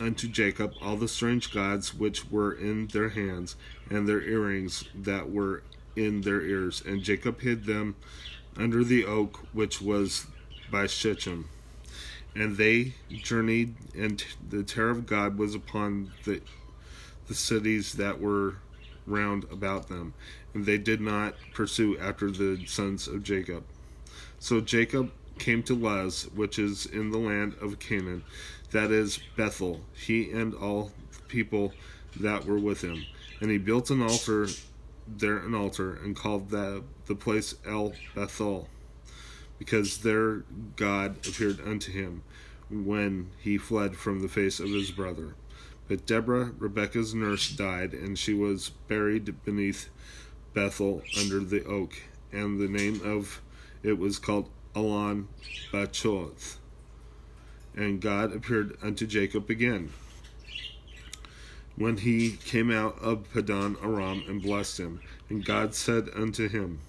unto 0.00 0.28
Jacob 0.28 0.74
all 0.80 0.96
the 0.96 1.08
strange 1.08 1.52
gods 1.52 1.94
which 1.94 2.30
were 2.30 2.52
in 2.52 2.88
their 2.88 3.10
hands, 3.10 3.56
and 3.90 4.08
their 4.08 4.22
earrings 4.22 4.84
that 4.94 5.30
were 5.30 5.62
in 5.96 6.22
their 6.22 6.42
ears. 6.42 6.82
And 6.84 7.02
Jacob 7.02 7.40
hid 7.40 7.64
them 7.64 7.96
under 8.56 8.84
the 8.84 9.04
oak 9.04 9.46
which 9.52 9.80
was 9.80 10.26
by 10.70 10.86
Shechem. 10.86 11.48
And 12.34 12.56
they 12.56 12.94
journeyed, 13.08 13.74
and 13.96 14.24
the 14.48 14.62
terror 14.62 14.90
of 14.90 15.06
God 15.06 15.38
was 15.38 15.54
upon 15.54 16.12
the, 16.24 16.40
the 17.26 17.34
cities 17.34 17.94
that 17.94 18.20
were 18.20 18.56
round 19.06 19.44
about 19.50 19.88
them. 19.88 20.14
And 20.54 20.64
they 20.66 20.78
did 20.78 21.00
not 21.00 21.34
pursue 21.54 21.98
after 21.98 22.30
the 22.30 22.64
sons 22.66 23.08
of 23.08 23.22
Jacob. 23.22 23.64
So 24.38 24.60
Jacob 24.60 25.10
came 25.38 25.62
to 25.64 25.74
Luz, 25.74 26.28
which 26.34 26.58
is 26.58 26.86
in 26.86 27.10
the 27.10 27.18
land 27.18 27.54
of 27.60 27.78
Canaan, 27.78 28.24
that 28.70 28.90
is 28.90 29.18
Bethel, 29.36 29.80
he 29.94 30.30
and 30.30 30.54
all 30.54 30.92
the 31.12 31.22
people 31.22 31.72
that 32.20 32.44
were 32.44 32.58
with 32.58 32.82
him. 32.82 33.04
And 33.40 33.50
he 33.50 33.58
built 33.58 33.90
an 33.90 34.02
altar 34.02 34.48
there, 35.06 35.38
an 35.38 35.54
altar, 35.54 35.94
and 35.94 36.14
called 36.14 36.50
the, 36.50 36.82
the 37.06 37.14
place 37.14 37.54
El 37.66 37.92
Bethel, 38.14 38.68
because 39.58 39.98
there 39.98 40.44
God 40.76 41.26
appeared 41.26 41.60
unto 41.60 41.92
him 41.92 42.22
when 42.70 43.30
he 43.38 43.58
fled 43.58 43.96
from 43.96 44.20
the 44.20 44.28
face 44.28 44.60
of 44.60 44.68
his 44.68 44.90
brother. 44.90 45.34
But 45.88 46.06
Deborah, 46.06 46.52
Rebekah's 46.58 47.14
nurse, 47.14 47.50
died, 47.50 47.94
and 47.94 48.18
she 48.18 48.34
was 48.34 48.70
buried 48.88 49.42
beneath 49.44 49.88
Bethel 50.52 51.02
under 51.18 51.40
the 51.40 51.64
oak, 51.64 51.94
and 52.30 52.60
the 52.60 52.68
name 52.68 53.00
of 53.04 53.40
it 53.82 53.98
was 53.98 54.18
called 54.18 54.50
Elon 54.76 55.28
Bachuth. 55.72 56.56
And 57.74 58.00
God 58.00 58.34
appeared 58.34 58.76
unto 58.82 59.06
Jacob 59.06 59.48
again 59.48 59.92
when 61.76 61.98
he 61.98 62.32
came 62.44 62.70
out 62.70 62.98
of 62.98 63.32
Padan 63.32 63.76
Aram 63.82 64.24
and 64.28 64.42
blessed 64.42 64.78
him. 64.78 65.00
And 65.28 65.44
God 65.44 65.74
said 65.74 66.08
unto 66.14 66.48
him, 66.48 66.80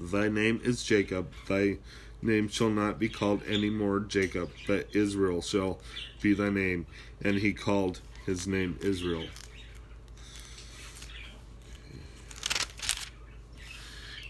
Thy 0.00 0.28
name 0.28 0.60
is 0.64 0.82
Jacob, 0.82 1.32
thy 1.48 1.78
name 2.22 2.48
shall 2.48 2.70
not 2.70 2.98
be 2.98 3.08
called 3.08 3.42
any 3.46 3.70
more 3.70 4.00
Jacob, 4.00 4.50
but 4.66 4.88
Israel 4.94 5.42
shall 5.42 5.78
be 6.20 6.34
thy 6.34 6.50
name. 6.50 6.86
And 7.22 7.38
he 7.38 7.52
called 7.52 8.00
his 8.26 8.46
name 8.46 8.78
Israel. 8.80 9.26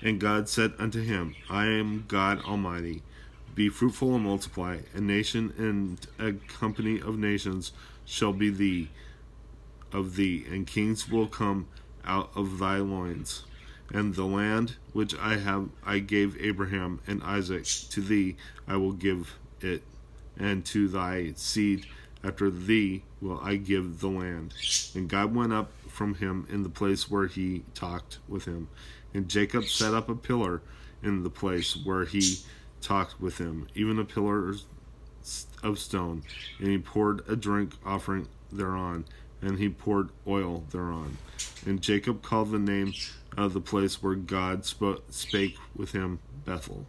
And 0.00 0.20
God 0.20 0.48
said 0.48 0.74
unto 0.78 1.02
him, 1.02 1.34
I 1.50 1.66
am 1.66 2.04
God 2.06 2.40
Almighty. 2.44 3.02
Be 3.54 3.68
fruitful 3.68 4.14
and 4.14 4.24
multiply. 4.24 4.78
A 4.94 5.00
nation 5.00 5.52
and 5.58 5.98
a 6.18 6.38
company 6.46 7.00
of 7.00 7.18
nations 7.18 7.72
shall 8.04 8.32
be 8.32 8.50
thee 8.50 8.88
of 9.92 10.16
thee, 10.16 10.46
and 10.50 10.66
kings 10.66 11.08
will 11.08 11.26
come 11.26 11.66
out 12.04 12.30
of 12.34 12.58
thy 12.58 12.76
loins. 12.76 13.44
And 13.92 14.14
the 14.14 14.24
land 14.24 14.76
which 14.92 15.16
I 15.18 15.36
have 15.36 15.68
I 15.84 15.98
gave 15.98 16.40
Abraham 16.40 17.00
and 17.06 17.22
Isaac 17.22 17.64
to 17.90 18.00
thee 18.00 18.36
I 18.66 18.76
will 18.76 18.92
give 18.92 19.38
it, 19.60 19.82
and 20.38 20.64
to 20.66 20.88
thy 20.88 21.32
seed 21.36 21.86
after 22.22 22.50
thee 22.50 23.02
will 23.20 23.40
I 23.42 23.56
give 23.56 24.00
the 24.00 24.08
land. 24.08 24.54
And 24.94 25.08
God 25.08 25.34
went 25.34 25.52
up 25.52 25.70
from 25.88 26.14
him 26.14 26.46
in 26.50 26.62
the 26.62 26.68
place 26.68 27.10
where 27.10 27.26
he 27.26 27.64
talked 27.74 28.18
with 28.28 28.44
him. 28.44 28.68
And 29.14 29.28
Jacob 29.28 29.64
set 29.64 29.94
up 29.94 30.08
a 30.08 30.14
pillar 30.14 30.60
in 31.02 31.22
the 31.22 31.30
place 31.30 31.76
where 31.84 32.04
he 32.04 32.38
talked 32.80 33.20
with 33.20 33.38
him, 33.38 33.68
even 33.74 33.98
a 33.98 34.04
pillar 34.04 34.54
of 35.62 35.78
stone. 35.78 36.22
And 36.58 36.68
he 36.68 36.78
poured 36.78 37.22
a 37.28 37.36
drink 37.36 37.72
offering 37.84 38.28
thereon, 38.52 39.04
and 39.40 39.58
he 39.58 39.68
poured 39.68 40.10
oil 40.26 40.64
thereon. 40.70 41.16
And 41.66 41.80
Jacob 41.80 42.22
called 42.22 42.50
the 42.50 42.58
name 42.58 42.92
of 43.36 43.52
the 43.52 43.60
place 43.60 44.02
where 44.02 44.14
God 44.14 44.64
sp- 44.66 45.04
spake 45.10 45.56
with 45.76 45.92
him 45.92 46.18
Bethel. 46.44 46.86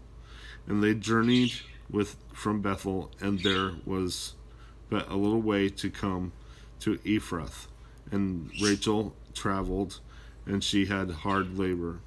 And 0.68 0.84
they 0.84 0.94
journeyed 0.94 1.54
with 1.90 2.16
from 2.34 2.62
Bethel, 2.62 3.12
and 3.20 3.40
there 3.40 3.74
was 3.86 4.34
but 4.90 5.10
a 5.10 5.16
little 5.16 5.42
way 5.42 5.70
to 5.70 5.90
come 5.90 6.32
to 6.80 6.98
Ephrath. 7.00 7.68
And 8.12 8.50
Rachel 8.62 9.16
traveled, 9.34 10.00
and 10.46 10.64
she 10.64 10.86
had 10.86 11.12
hard 11.12 11.60
labor. 11.60 12.00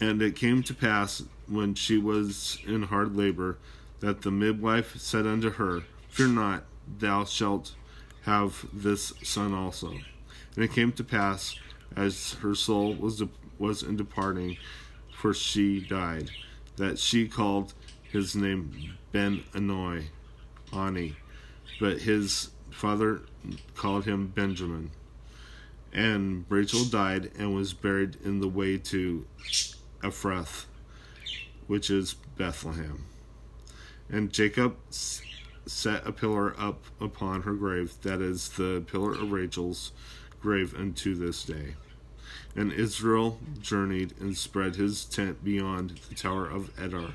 And 0.00 0.20
it 0.20 0.36
came 0.36 0.62
to 0.64 0.74
pass 0.74 1.22
when 1.46 1.74
she 1.74 1.96
was 1.98 2.58
in 2.66 2.84
hard 2.84 3.16
labor 3.16 3.58
that 4.00 4.22
the 4.22 4.30
midwife 4.30 4.98
said 4.98 5.26
unto 5.26 5.50
her, 5.50 5.82
Fear 6.08 6.28
not, 6.28 6.64
thou 6.98 7.24
shalt 7.24 7.74
have 8.26 8.66
this 8.72 9.12
son 9.22 9.54
also. 9.54 9.92
And 10.54 10.64
it 10.64 10.72
came 10.72 10.92
to 10.92 11.04
pass, 11.04 11.58
as 11.96 12.34
her 12.34 12.54
soul 12.54 12.94
was 12.94 13.18
de- 13.18 13.28
was 13.58 13.82
in 13.82 13.96
departing, 13.96 14.58
for 15.16 15.32
she 15.32 15.80
died, 15.80 16.30
that 16.76 16.98
she 16.98 17.28
called 17.28 17.72
his 18.02 18.34
name 18.34 18.96
Ben 19.12 19.44
Anoi, 19.54 20.06
Ani, 20.72 21.16
but 21.80 22.00
his 22.00 22.50
father 22.70 23.22
called 23.74 24.04
him 24.04 24.26
Benjamin. 24.26 24.90
And 25.92 26.44
Rachel 26.48 26.84
died 26.84 27.30
and 27.38 27.54
was 27.54 27.72
buried 27.72 28.16
in 28.24 28.40
the 28.40 28.48
way 28.48 28.76
to 28.76 29.24
Ephrath, 30.02 30.66
which 31.66 31.90
is 31.90 32.14
Bethlehem. 32.36 33.06
And 34.10 34.32
Jacob 34.32 34.76
set 35.66 36.06
a 36.06 36.12
pillar 36.12 36.54
up 36.58 36.84
upon 37.00 37.42
her 37.42 37.54
grave, 37.54 37.94
that 38.02 38.20
is 38.20 38.50
the 38.50 38.84
pillar 38.86 39.12
of 39.12 39.32
Rachel's 39.32 39.92
grave 40.40 40.74
unto 40.74 41.14
this 41.14 41.44
day. 41.44 41.74
And 42.54 42.72
Israel 42.72 43.38
journeyed 43.60 44.14
and 44.20 44.36
spread 44.36 44.76
his 44.76 45.04
tent 45.04 45.44
beyond 45.44 46.00
the 46.08 46.14
tower 46.14 46.48
of 46.48 46.74
Edar. 46.76 47.14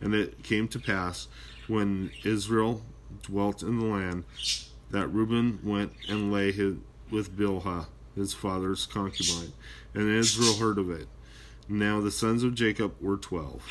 And 0.00 0.14
it 0.14 0.42
came 0.42 0.68
to 0.68 0.78
pass, 0.78 1.28
when 1.68 2.10
Israel 2.24 2.82
dwelt 3.22 3.62
in 3.62 3.78
the 3.78 3.86
land, 3.86 4.24
that 4.90 5.08
Reuben 5.08 5.60
went 5.62 5.92
and 6.08 6.32
lay 6.32 6.52
with 7.10 7.36
Bilhah, 7.36 7.86
his 8.14 8.32
father's 8.32 8.86
concubine. 8.86 9.52
And 9.94 10.08
Israel 10.08 10.54
heard 10.54 10.78
of 10.78 10.90
it. 10.90 11.08
Now 11.68 12.00
the 12.00 12.10
sons 12.10 12.42
of 12.42 12.54
Jacob 12.54 12.94
were 13.00 13.16
twelve. 13.16 13.62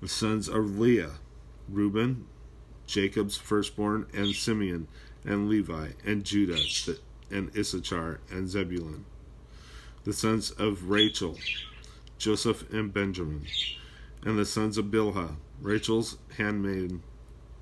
The 0.00 0.08
sons 0.08 0.48
of 0.48 0.78
Leah 0.78 1.12
Reuben, 1.68 2.26
Jacob's 2.86 3.36
firstborn, 3.36 4.06
and 4.14 4.34
Simeon, 4.34 4.88
and 5.24 5.48
Levi, 5.48 5.90
and 6.04 6.24
Judah, 6.24 6.60
and 7.30 7.50
Issachar, 7.56 8.20
and 8.30 8.48
Zebulun. 8.48 9.04
The 10.04 10.12
sons 10.12 10.52
of 10.52 10.88
Rachel, 10.88 11.36
Joseph 12.18 12.72
and 12.72 12.92
Benjamin. 12.92 13.46
And 14.24 14.38
the 14.38 14.46
sons 14.46 14.78
of 14.78 14.86
Bilhah, 14.86 15.36
Rachel's 15.60 16.18
handmaiden, 16.36 17.02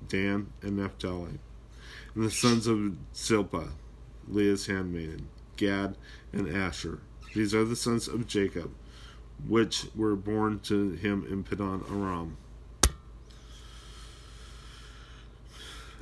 Dan 0.07 0.51
and 0.61 0.77
Naphtali. 0.77 1.39
And 2.13 2.23
the 2.23 2.31
sons 2.31 2.67
of 2.67 2.97
Zilpah, 3.15 3.69
Leah's 4.27 4.67
handmaiden, 4.67 5.27
Gad 5.57 5.97
and 6.31 6.47
Asher. 6.47 6.99
These 7.33 7.53
are 7.53 7.65
the 7.65 7.75
sons 7.75 8.07
of 8.07 8.27
Jacob, 8.27 8.71
which 9.47 9.85
were 9.95 10.15
born 10.15 10.59
to 10.61 10.91
him 10.91 11.25
in 11.29 11.43
Padan 11.43 11.83
Aram. 11.89 12.37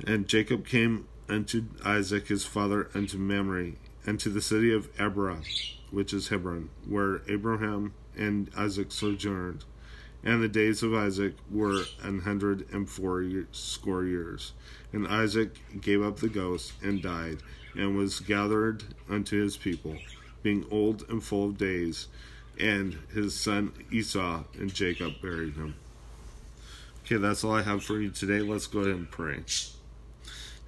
And 0.06 0.28
Jacob 0.28 0.66
came 0.66 1.06
unto 1.28 1.64
Isaac 1.84 2.28
his 2.28 2.44
father 2.44 2.88
unto 2.94 3.16
Mamre, 3.16 3.72
and 4.06 4.20
to 4.20 4.28
the 4.28 4.42
city 4.42 4.72
of 4.72 4.94
Abrah, 4.96 5.44
which 5.90 6.12
is 6.12 6.28
Hebron, 6.28 6.68
where 6.86 7.22
Abraham 7.28 7.94
and 8.16 8.50
Isaac 8.56 8.92
sojourned. 8.92 9.64
And 10.22 10.42
the 10.42 10.48
days 10.48 10.82
of 10.82 10.94
Isaac 10.94 11.34
were 11.50 11.84
an 12.02 12.20
hundred 12.20 12.66
and 12.72 12.88
four 12.88 13.24
score 13.52 14.04
years. 14.04 14.52
And 14.92 15.06
Isaac 15.06 15.58
gave 15.80 16.02
up 16.02 16.18
the 16.18 16.28
ghost 16.28 16.72
and 16.82 17.02
died, 17.02 17.38
and 17.76 17.96
was 17.96 18.20
gathered 18.20 18.84
unto 19.08 19.42
his 19.42 19.56
people, 19.56 19.98
being 20.42 20.66
old 20.70 21.04
and 21.08 21.22
full 21.22 21.50
of 21.50 21.58
days. 21.58 22.08
And 22.58 22.98
his 23.12 23.34
son 23.34 23.72
Esau 23.90 24.44
and 24.58 24.72
Jacob 24.72 25.20
buried 25.20 25.54
him. 25.54 25.74
Okay, 27.04 27.16
that's 27.16 27.44
all 27.44 27.52
I 27.52 27.62
have 27.62 27.84
for 27.84 28.00
you 28.00 28.10
today. 28.10 28.40
Let's 28.40 28.66
go 28.66 28.80
ahead 28.80 28.94
and 28.94 29.10
pray. 29.10 29.40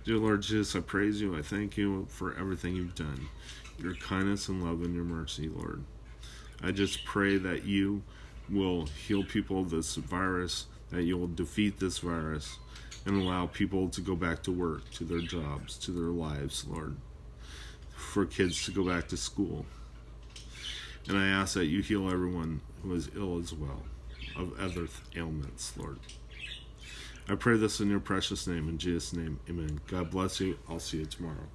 Dear 0.07 0.19
Lord 0.19 0.43
Jesus, 0.43 0.77
I 0.77 0.81
praise 0.83 1.21
you. 1.21 1.37
I 1.37 1.43
thank 1.43 1.77
you 1.77 2.07
for 2.09 2.33
everything 2.39 2.77
you've 2.77 2.95
done, 2.95 3.27
your 3.77 3.97
kindness 3.97 4.49
and 4.49 4.63
love 4.63 4.83
and 4.83 4.95
your 4.95 5.03
mercy, 5.03 5.49
Lord. 5.49 5.83
I 6.63 6.71
just 6.71 7.05
pray 7.05 7.39
that 7.39 7.65
you 7.65 8.05
will 8.49 8.87
heal 8.87 9.25
people 9.25 9.59
of 9.59 9.71
this 9.71 9.97
virus, 9.97 10.67
that 10.91 11.03
you 11.03 11.19
will 11.19 11.27
defeat 11.27 11.81
this 11.81 11.99
virus, 11.99 12.61
and 13.05 13.21
allow 13.21 13.47
people 13.47 13.89
to 13.89 14.01
go 14.01 14.15
back 14.15 14.45
to 14.45 14.53
work, 14.53 14.89
to 14.93 15.03
their 15.03 15.19
jobs, 15.19 15.77
to 15.79 15.91
their 15.91 16.13
lives, 16.13 16.65
Lord. 16.69 16.95
For 17.97 18.25
kids 18.25 18.65
to 18.67 18.71
go 18.71 18.85
back 18.85 19.09
to 19.09 19.17
school. 19.17 19.67
And 21.09 21.19
I 21.19 21.27
ask 21.27 21.55
that 21.55 21.67
you 21.67 21.83
heal 21.83 22.09
everyone 22.09 22.61
who 22.85 22.95
is 22.95 23.11
ill 23.17 23.41
as 23.41 23.53
well, 23.53 23.83
of 24.37 24.57
other 24.61 24.87
ailments, 25.17 25.77
Lord. 25.77 25.99
I 27.29 27.35
pray 27.35 27.57
this 27.57 27.81
in 27.81 27.91
your 27.91 28.01
precious 28.01 28.47
name. 28.47 28.69
In 28.69 28.79
Jesus' 28.79 29.13
name, 29.13 29.41
amen. 29.51 29.81
God 29.89 30.11
bless 30.11 30.41
you. 30.41 30.59
I'll 30.69 30.79
see 30.79 30.99
you 30.99 31.07
tomorrow. 31.07 31.49